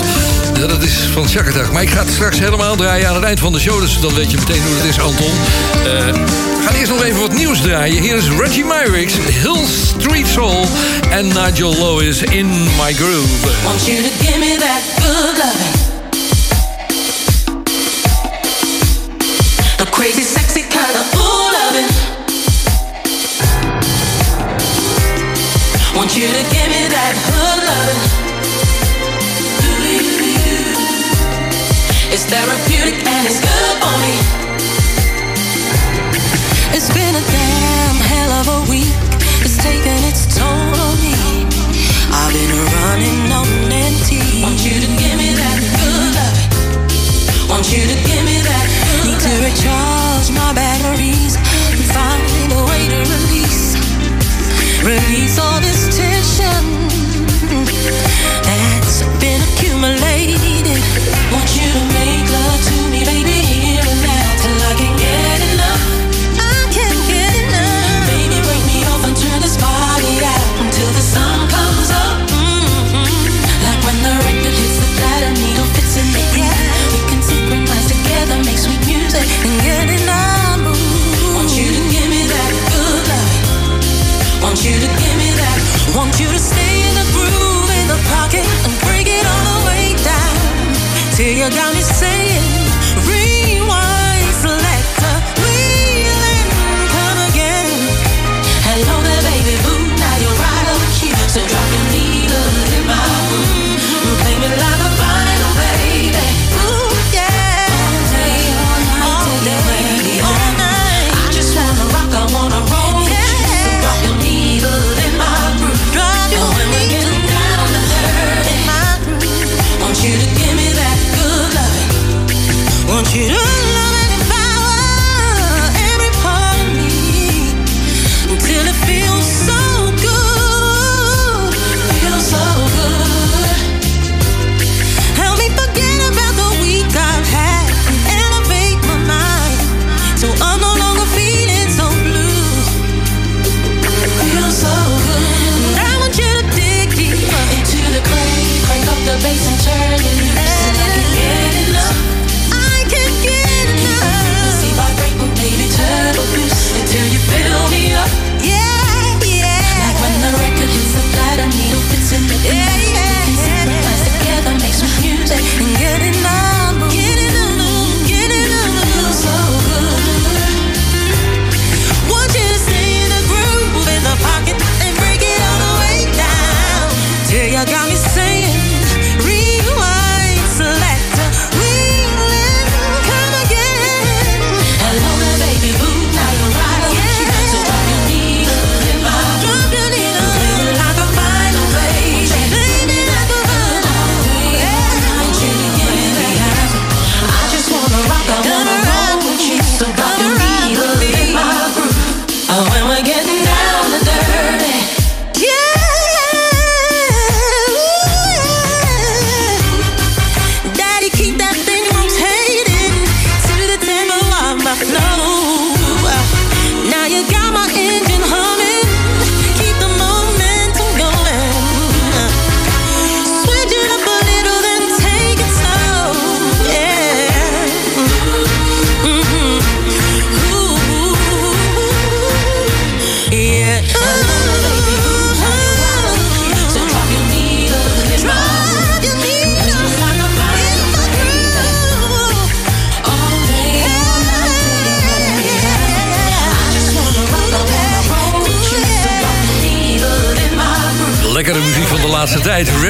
Dat 0.67 0.83
is 0.83 0.93
van 1.13 1.29
Shakatak. 1.29 1.71
Maar 1.71 1.81
ik 1.81 1.89
ga 1.89 1.99
het 1.99 2.13
straks 2.13 2.39
helemaal 2.39 2.75
draaien 2.75 3.07
aan 3.07 3.15
het 3.15 3.23
eind 3.23 3.39
van 3.39 3.53
de 3.53 3.59
show. 3.59 3.81
Dus 3.81 3.99
dan 3.99 4.13
weet 4.13 4.31
je 4.31 4.37
meteen 4.37 4.61
hoe 4.61 4.75
het 4.75 4.85
is, 4.85 4.99
Anton. 4.99 5.31
Eh, 5.73 6.13
we 6.13 6.63
gaan 6.65 6.75
eerst 6.75 6.91
nog 6.91 7.03
even 7.03 7.19
wat 7.19 7.33
nieuws 7.33 7.61
draaien. 7.61 8.01
Hier 8.01 8.15
is 8.15 8.29
Reggie 8.29 8.65
Myrix, 8.65 9.13
Hill 9.13 9.65
Street 9.97 10.27
Soul... 10.27 10.65
en 11.09 11.27
Nigel 11.27 11.75
Lois 11.75 12.21
in 12.21 12.47
My 12.63 12.93
Groove. 12.93 13.27
Want 13.63 13.85
you 13.85 13.97
to 14.01 14.25
give 14.25 14.39
me 14.39 14.57
that 14.57 15.03
good. 15.03 15.78
Want 26.09 26.25
you 26.25 26.33
to 26.33 26.41
give 26.49 26.69
me 26.73 26.89
that 26.89 27.13
hood 27.21 27.59
loving. 27.69 28.01
It's 32.09 32.25
therapeutic 32.25 32.97
and 33.05 33.29
it's 33.29 33.37
good 33.37 33.77
for 33.77 33.93
me. 34.01 34.17
It's 36.73 36.89
been 36.89 37.13
a 37.13 37.21
damn 37.21 37.97
hell 38.09 38.31
of 38.41 38.45
a 38.57 38.59
week. 38.73 38.89
It's 39.45 39.61
taken 39.61 40.01
its 40.09 40.25
toll 40.33 40.49
on 40.49 40.97
me. 40.97 41.45
I've 42.09 42.33
been 42.33 42.57
running 42.57 43.29
on 43.29 43.45
empty. 43.69 44.41
Want 44.41 44.57
you 44.65 44.81
to 44.81 44.89
give 44.97 45.13
me 45.13 45.37
that 45.37 45.61
good 45.61 46.09
loving. 46.17 47.53
Want 47.53 47.69
you 47.69 47.85
to 47.85 47.97
give 48.09 48.23
me 48.25 48.41
that 48.49 48.65
good 48.65 49.13
Need 49.13 49.21
to 49.29 49.33
recharge 49.45 50.33
my 50.33 50.57
batteries 50.57 51.37
and 51.37 51.85
find 51.93 52.49
a 52.49 52.61
way 52.65 52.81
to 52.97 52.99
release. 53.13 53.77
Release 54.81 55.37
all 55.37 55.61
this 55.61 55.88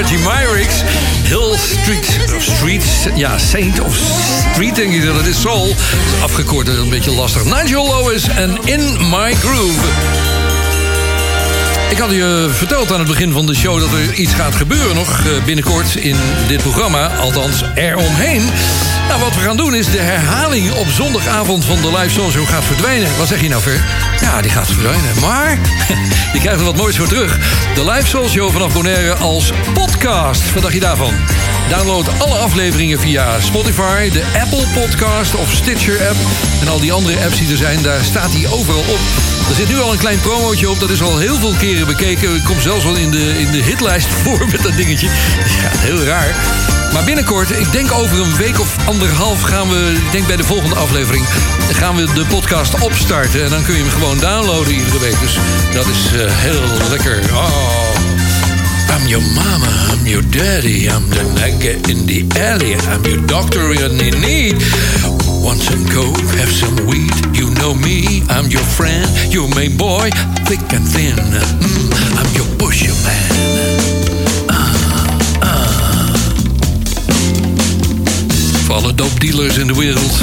Reggie 0.09 0.27
Myrix, 0.27 0.83
Hill 1.23 1.57
Street, 1.57 2.33
of 2.35 2.43
Street, 2.43 3.09
ja, 3.15 3.37
Saint 3.37 3.79
of 3.79 3.97
Street 4.51 4.75
denk 4.75 4.93
ik 4.93 5.05
dat 5.05 5.15
het 5.15 5.25
is. 5.25 5.41
Soul, 5.41 5.75
afgekort 6.21 6.67
een 6.67 6.89
beetje 6.89 7.11
lastig. 7.11 7.43
Nigel 7.43 7.95
Lewis 7.95 8.27
en 8.27 8.57
In 8.65 9.09
My 9.09 9.33
Groove. 9.33 9.87
Ik 11.89 11.97
had 11.97 12.11
je 12.11 12.49
verteld 12.51 12.91
aan 12.91 12.99
het 12.99 13.07
begin 13.07 13.31
van 13.31 13.45
de 13.45 13.55
show 13.55 13.79
dat 13.79 13.91
er 13.93 14.13
iets 14.13 14.33
gaat 14.33 14.55
gebeuren 14.55 14.95
nog 14.95 15.19
eh, 15.19 15.43
binnenkort 15.45 15.95
in 15.95 16.15
dit 16.47 16.61
programma. 16.61 17.07
Althans, 17.07 17.63
eromheen. 17.75 18.49
Nou, 19.07 19.19
wat 19.21 19.35
we 19.35 19.41
gaan 19.41 19.57
doen 19.57 19.75
is 19.75 19.91
de 19.91 20.01
herhaling 20.01 20.71
op 20.71 20.87
zondagavond 20.87 21.65
van 21.65 21.81
de 21.81 21.97
live 21.97 22.09
show 22.09 22.47
gaat 22.47 22.65
verdwijnen. 22.65 23.17
Wat 23.17 23.27
zeg 23.27 23.41
je 23.41 23.49
nou, 23.49 23.61
Ver? 23.61 24.08
Ja, 24.29 24.41
die 24.41 24.51
gaat 24.51 24.67
verdwijnen. 24.67 25.19
Maar 25.19 25.59
je 26.33 26.39
krijgt 26.39 26.59
er 26.59 26.65
wat 26.65 26.75
moois 26.75 26.97
voor 26.97 27.07
terug. 27.07 27.37
De 27.75 27.85
live 27.85 28.07
soul 28.07 28.29
show 28.29 28.51
vanaf 28.51 28.73
Bonaire 28.73 29.13
als 29.13 29.51
podcast. 29.73 30.53
Wat 30.53 30.61
dacht 30.61 30.73
je 30.73 30.79
daarvan? 30.79 31.13
Download 31.69 32.09
alle 32.19 32.35
afleveringen 32.35 32.99
via 32.99 33.39
Spotify, 33.39 34.09
de 34.09 34.23
Apple 34.41 34.65
Podcast 34.73 35.35
of 35.35 35.51
Stitcher 35.51 36.07
app. 36.07 36.15
En 36.61 36.67
al 36.67 36.79
die 36.79 36.93
andere 36.93 37.23
apps 37.23 37.37
die 37.37 37.51
er 37.51 37.57
zijn, 37.57 37.81
daar 37.81 38.03
staat 38.03 38.33
hij 38.33 38.49
overal 38.51 38.79
op. 38.79 38.99
Er 39.49 39.55
zit 39.55 39.69
nu 39.69 39.79
al 39.79 39.91
een 39.91 39.97
klein 39.97 40.19
promootje 40.19 40.69
op, 40.69 40.79
dat 40.79 40.89
is 40.89 41.01
al 41.01 41.17
heel 41.17 41.35
veel 41.35 41.53
keren 41.53 41.87
bekeken. 41.87 42.35
Ik 42.35 42.43
kom 42.43 42.61
zelfs 42.61 42.83
wel 42.83 42.95
in 42.95 43.11
de, 43.11 43.39
in 43.39 43.51
de 43.51 43.63
hitlijst 43.63 44.07
voor 44.23 44.47
met 44.51 44.63
dat 44.63 44.75
dingetje. 44.75 45.07
Ja, 45.61 45.79
heel 45.79 46.03
raar. 46.03 46.35
Maar 46.93 47.03
binnenkort, 47.03 47.51
ik 47.51 47.71
denk 47.71 47.91
over 47.91 48.19
een 48.19 48.35
week 48.35 48.59
of 48.59 48.75
anderhalf 48.85 49.41
gaan 49.41 49.69
we, 49.69 49.93
ik 50.05 50.11
denk 50.11 50.27
bij 50.27 50.35
de 50.35 50.43
volgende 50.43 50.75
aflevering, 50.75 51.25
gaan 51.73 51.95
we 51.95 52.13
de 52.13 52.25
podcast 52.25 52.79
opstarten. 52.79 53.43
En 53.43 53.49
dan 53.49 53.63
kun 53.63 53.75
je 53.75 53.81
hem 53.81 53.91
gewoon 53.91 54.19
downloaden 54.19 54.73
iedere 54.73 54.99
week. 54.99 55.19
Dus 55.19 55.37
dat 55.73 55.85
is 55.85 56.21
eh, 56.21 56.31
heel 56.31 56.89
lekker. 56.89 57.19
Oh. 57.33 57.89
I'm 58.95 59.07
your 59.07 59.23
mama, 59.33 59.93
I'm 59.93 60.07
your 60.07 60.29
daddy, 60.29 60.87
I'm 60.87 61.09
the 61.09 61.23
nigga 61.35 61.87
in 61.87 62.05
the 62.05 62.25
alley, 62.39 62.73
I'm 62.73 63.03
your 63.03 63.25
doctor 63.25 63.71
in 63.71 63.97
need. 64.19 64.55
Want 65.41 65.61
some 65.61 65.85
coke, 65.85 66.19
have 66.37 66.51
some 66.51 66.85
weed, 66.85 67.13
you 67.31 67.49
know 67.53 67.73
me, 67.75 68.23
I'm 68.29 68.49
your 68.49 68.63
friend, 68.63 69.07
your 69.31 69.47
main 69.55 69.77
boy, 69.77 70.09
thick 70.45 70.73
and 70.73 70.87
thin. 70.87 71.15
Mm, 71.15 72.17
I'm 72.17 72.35
your 72.35 72.47
pusher 72.57 72.93
man. 73.03 73.78
Alle 78.79 78.95
doopdealers 78.95 79.57
in 79.57 79.67
de 79.67 79.75
wereld. 79.75 80.17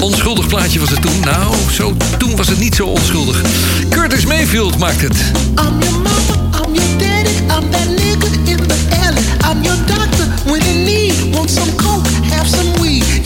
Onschuldig 0.00 0.46
plaatje 0.46 0.80
was 0.80 0.90
het 0.90 1.02
toen. 1.02 1.20
Nou, 1.20 1.54
zo, 1.72 1.96
toen 2.18 2.36
was 2.36 2.48
het 2.48 2.58
niet 2.58 2.74
zo 2.74 2.86
onschuldig. 2.86 3.42
Curtis 3.88 4.26
Mayfield 4.26 4.78
maakt 4.78 5.00
het. 5.00 5.16
I'm 5.58 5.80
your 5.80 6.00
mama, 6.00 6.64
I'm 6.64 6.74
your 6.74 6.98
daddy, 6.98 7.30
I'm 7.30 7.70
that 7.70 7.88
nigga 7.88 8.50
in 8.50 8.56
the 8.56 8.76
alley. 9.06 9.22
I'm 9.50 9.62
your 9.62 9.78
doctor 9.86 10.50
when 10.50 10.60
in 10.62 10.84
need. 10.84 11.34
Want 11.34 11.50
some 11.50 11.74
coke, 11.76 12.08
have 12.30 12.48
some 12.48 12.80
weed. 12.80 13.23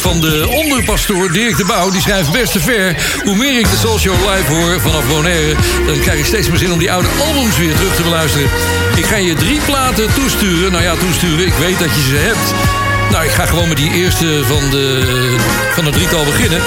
Van 0.00 0.20
de 0.20 0.48
onderpastoor 0.48 1.32
Dirk 1.32 1.56
de 1.56 1.64
Bouw. 1.64 1.90
Die 1.90 2.00
schrijft 2.00 2.32
best 2.32 2.52
te 2.52 2.60
ver. 2.60 2.96
Hoe 3.24 3.36
meer 3.36 3.58
ik 3.58 3.70
de 3.70 3.76
Soul 3.76 3.98
Show 3.98 4.14
live 4.14 4.52
hoor 4.52 4.80
vanaf 4.80 5.08
Bonaire... 5.08 5.54
dan 5.86 6.00
krijg 6.00 6.18
ik 6.18 6.24
steeds 6.24 6.48
meer 6.48 6.58
zin 6.58 6.72
om 6.72 6.78
die 6.78 6.92
oude 6.92 7.08
albums 7.26 7.58
weer 7.58 7.74
terug 7.74 7.94
te 7.94 8.02
beluisteren. 8.02 8.48
Ik 8.96 9.04
ga 9.04 9.16
je 9.16 9.34
drie 9.34 9.60
platen 9.60 10.14
toesturen. 10.14 10.72
Nou 10.72 10.84
ja, 10.84 10.94
toesturen. 10.94 11.46
Ik 11.46 11.54
weet 11.54 11.78
dat 11.78 11.88
je 11.94 12.02
ze 12.02 12.16
hebt. 12.16 12.54
Nou, 13.10 13.24
ik 13.24 13.30
ga 13.30 13.46
gewoon 13.46 13.68
met 13.68 13.76
die 13.76 13.92
eerste 13.92 14.44
van, 14.44 14.70
de, 14.70 15.36
van 15.72 15.84
het 15.84 15.94
drietal 15.94 16.24
beginnen. 16.24 16.60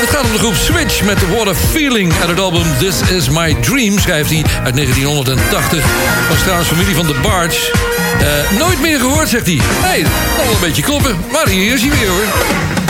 Het 0.00 0.10
gaat 0.10 0.24
om 0.24 0.32
de 0.32 0.38
groep 0.38 0.54
Switch 0.54 1.02
met 1.02 1.28
What 1.28 1.48
a 1.48 1.54
Feeling 1.54 2.12
uit 2.20 2.28
het 2.28 2.40
album 2.40 2.66
This 2.78 3.00
Is 3.10 3.28
My 3.28 3.54
Dream, 3.54 3.98
schrijft 3.98 4.30
hij 4.30 4.44
uit 4.64 4.74
1980. 4.74 5.84
Was 6.28 6.40
trouwens 6.40 6.68
familie 6.68 6.94
van 6.94 7.06
de 7.06 7.14
Barge. 7.22 7.97
Eh, 8.20 8.58
nooit 8.58 8.80
meer 8.80 9.00
gehoord, 9.00 9.28
zegt 9.28 9.46
hij. 9.46 9.58
Hé, 9.62 9.88
hey, 9.88 10.02
wel 10.36 10.54
een 10.54 10.60
beetje 10.60 10.82
kloppen. 10.82 11.16
Maar 11.32 11.48
hier 11.48 11.74
is 11.74 11.80
hij 11.80 11.90
weer 11.90 12.08
hoor. 12.08 12.87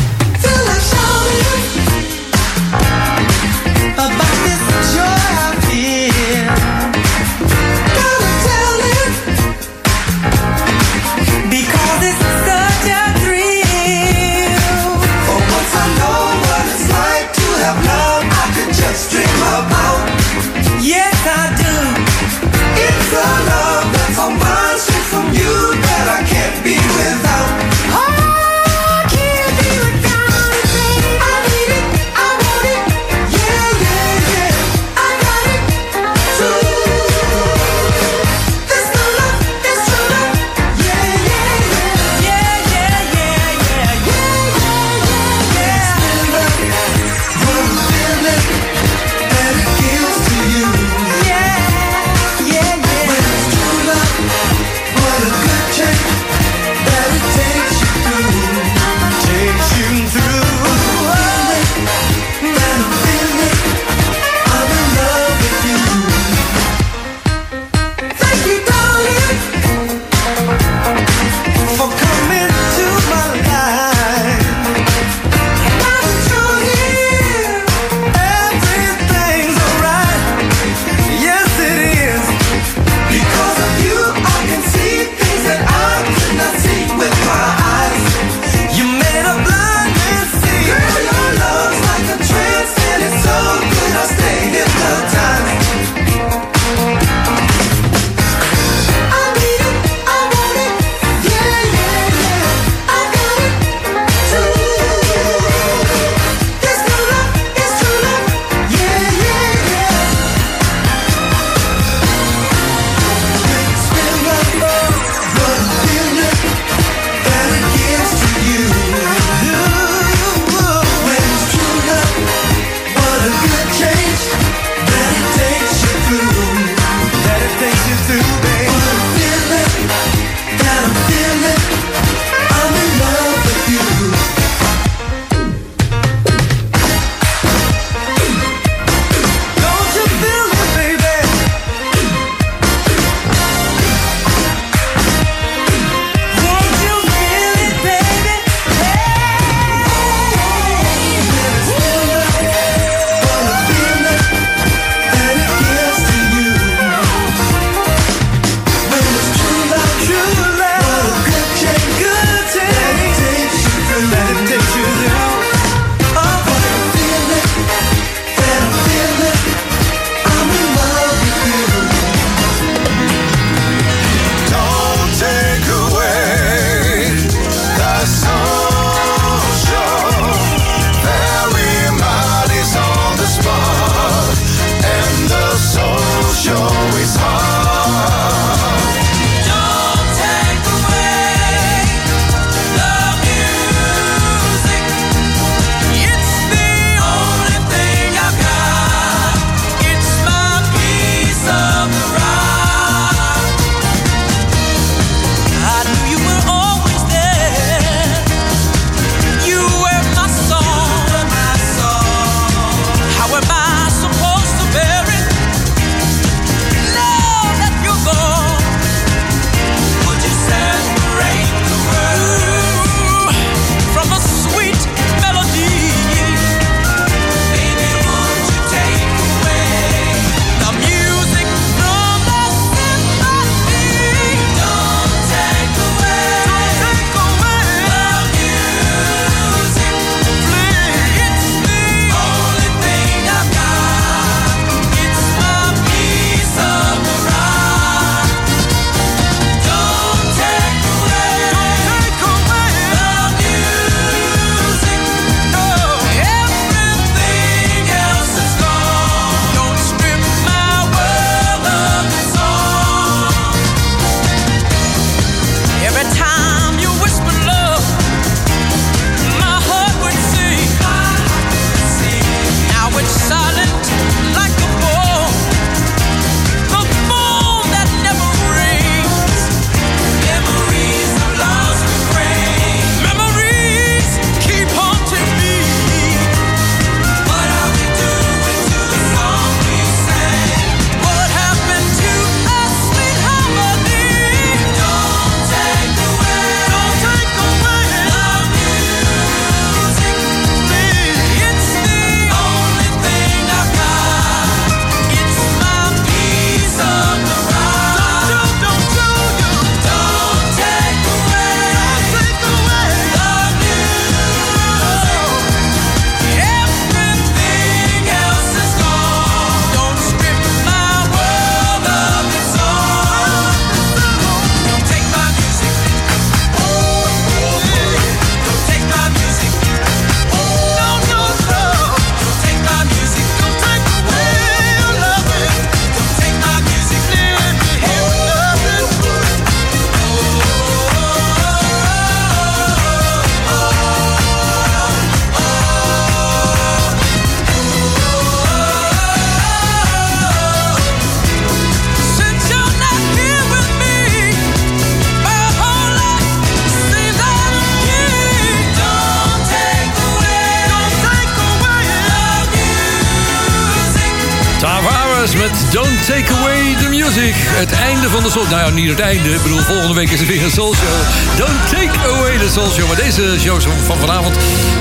Away 366.38 366.74
the 366.74 366.88
Music. 366.88 367.34
Het 367.36 367.72
einde 367.72 368.08
van 368.08 368.22
de 368.22 368.30
Soul... 368.30 368.46
Nou 368.46 368.60
ja, 368.60 368.70
niet 368.70 368.88
het 368.88 369.00
einde. 369.00 369.34
Ik 369.34 369.42
bedoel, 369.42 369.60
volgende 369.60 369.94
week 369.94 370.10
is 370.10 370.20
er 370.20 370.26
weer 370.26 370.44
een 370.44 370.50
Soul 370.50 370.74
Show. 370.74 370.98
Don't 371.36 371.68
Take 371.70 372.08
Away 372.08 372.38
the 372.38 372.48
Soul 372.48 372.70
Show. 372.70 372.86
Maar 372.86 372.96
deze 372.96 373.38
show 373.38 373.60
van 373.86 373.98
vanavond, 373.98 374.36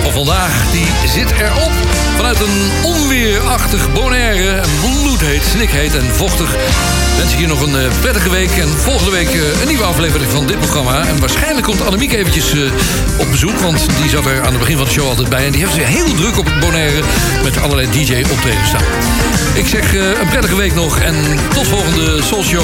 of 0.05 0.13
vandaag, 0.13 0.71
die 0.71 0.87
zit 1.07 1.31
erop. 1.31 1.71
Vanuit 2.15 2.39
een 2.39 2.71
onweerachtig 2.83 3.93
Bonaire. 3.93 4.61
Bloedheet, 4.81 5.43
snikheet 5.43 5.95
en 5.95 6.15
vochtig. 6.15 6.55
Wens 7.17 7.33
ik 7.33 7.39
je 7.39 7.47
nog 7.47 7.61
een 7.61 7.75
eh, 7.75 7.99
prettige 8.01 8.29
week. 8.29 8.51
En 8.51 8.69
volgende 8.69 9.11
week 9.11 9.29
eh, 9.29 9.61
een 9.61 9.67
nieuwe 9.67 9.83
aflevering 9.83 10.31
van 10.31 10.47
dit 10.47 10.59
programma. 10.59 11.07
En 11.07 11.19
waarschijnlijk 11.19 11.65
komt 11.65 11.85
Annemiek 11.85 12.13
eventjes 12.13 12.53
eh, 12.53 12.59
op 13.17 13.31
bezoek. 13.31 13.59
Want 13.59 13.87
die 14.01 14.09
zat 14.09 14.25
er 14.25 14.39
aan 14.39 14.49
het 14.51 14.59
begin 14.59 14.77
van 14.77 14.85
de 14.85 14.91
show 14.91 15.07
altijd 15.07 15.29
bij. 15.29 15.45
En 15.45 15.51
die 15.51 15.61
heeft 15.61 15.73
ze 15.73 15.81
heel 15.81 16.13
druk 16.13 16.37
op 16.37 16.45
het 16.45 16.59
Bonaire. 16.59 17.01
Met 17.43 17.61
allerlei 17.61 17.87
DJ-optredens 17.91 18.67
staan. 18.67 18.83
Ik 19.53 19.67
zeg 19.67 19.93
een 19.93 20.27
prettige 20.29 20.55
week 20.55 20.73
nog. 20.73 20.99
En 20.99 21.15
tot 21.53 21.67
volgende 21.67 22.21
Show 22.23 22.63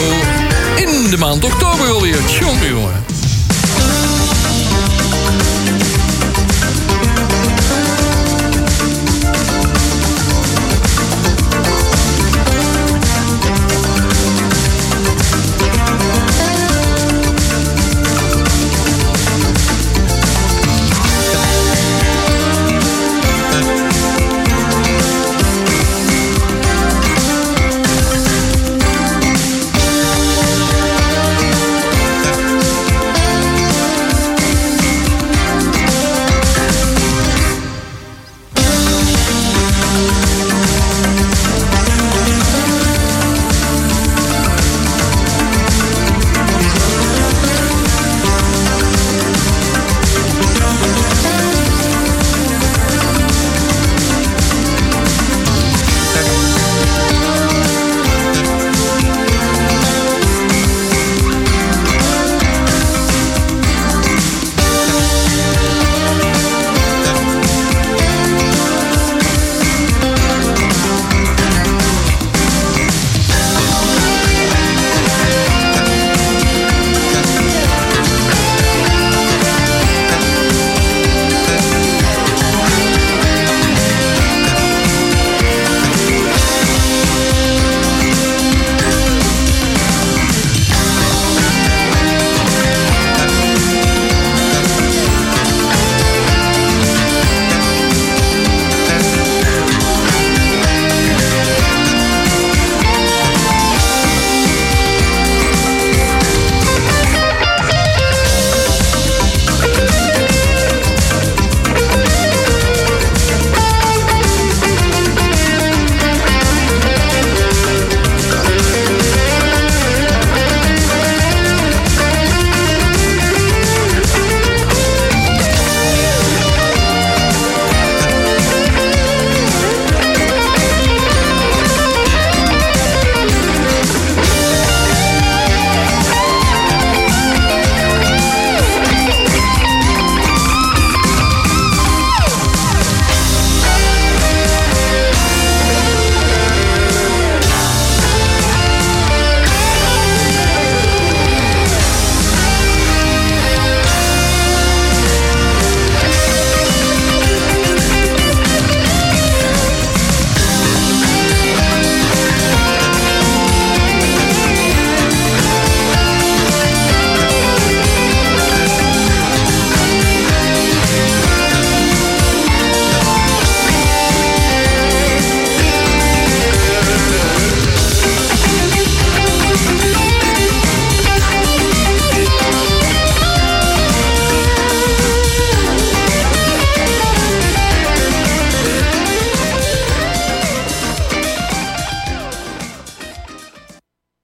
in 0.75 1.09
de 1.09 1.17
maand 1.17 1.45
oktober 1.45 1.89
alweer. 1.89 2.17
Tjonge 2.27 2.67
jongen. 2.67 3.12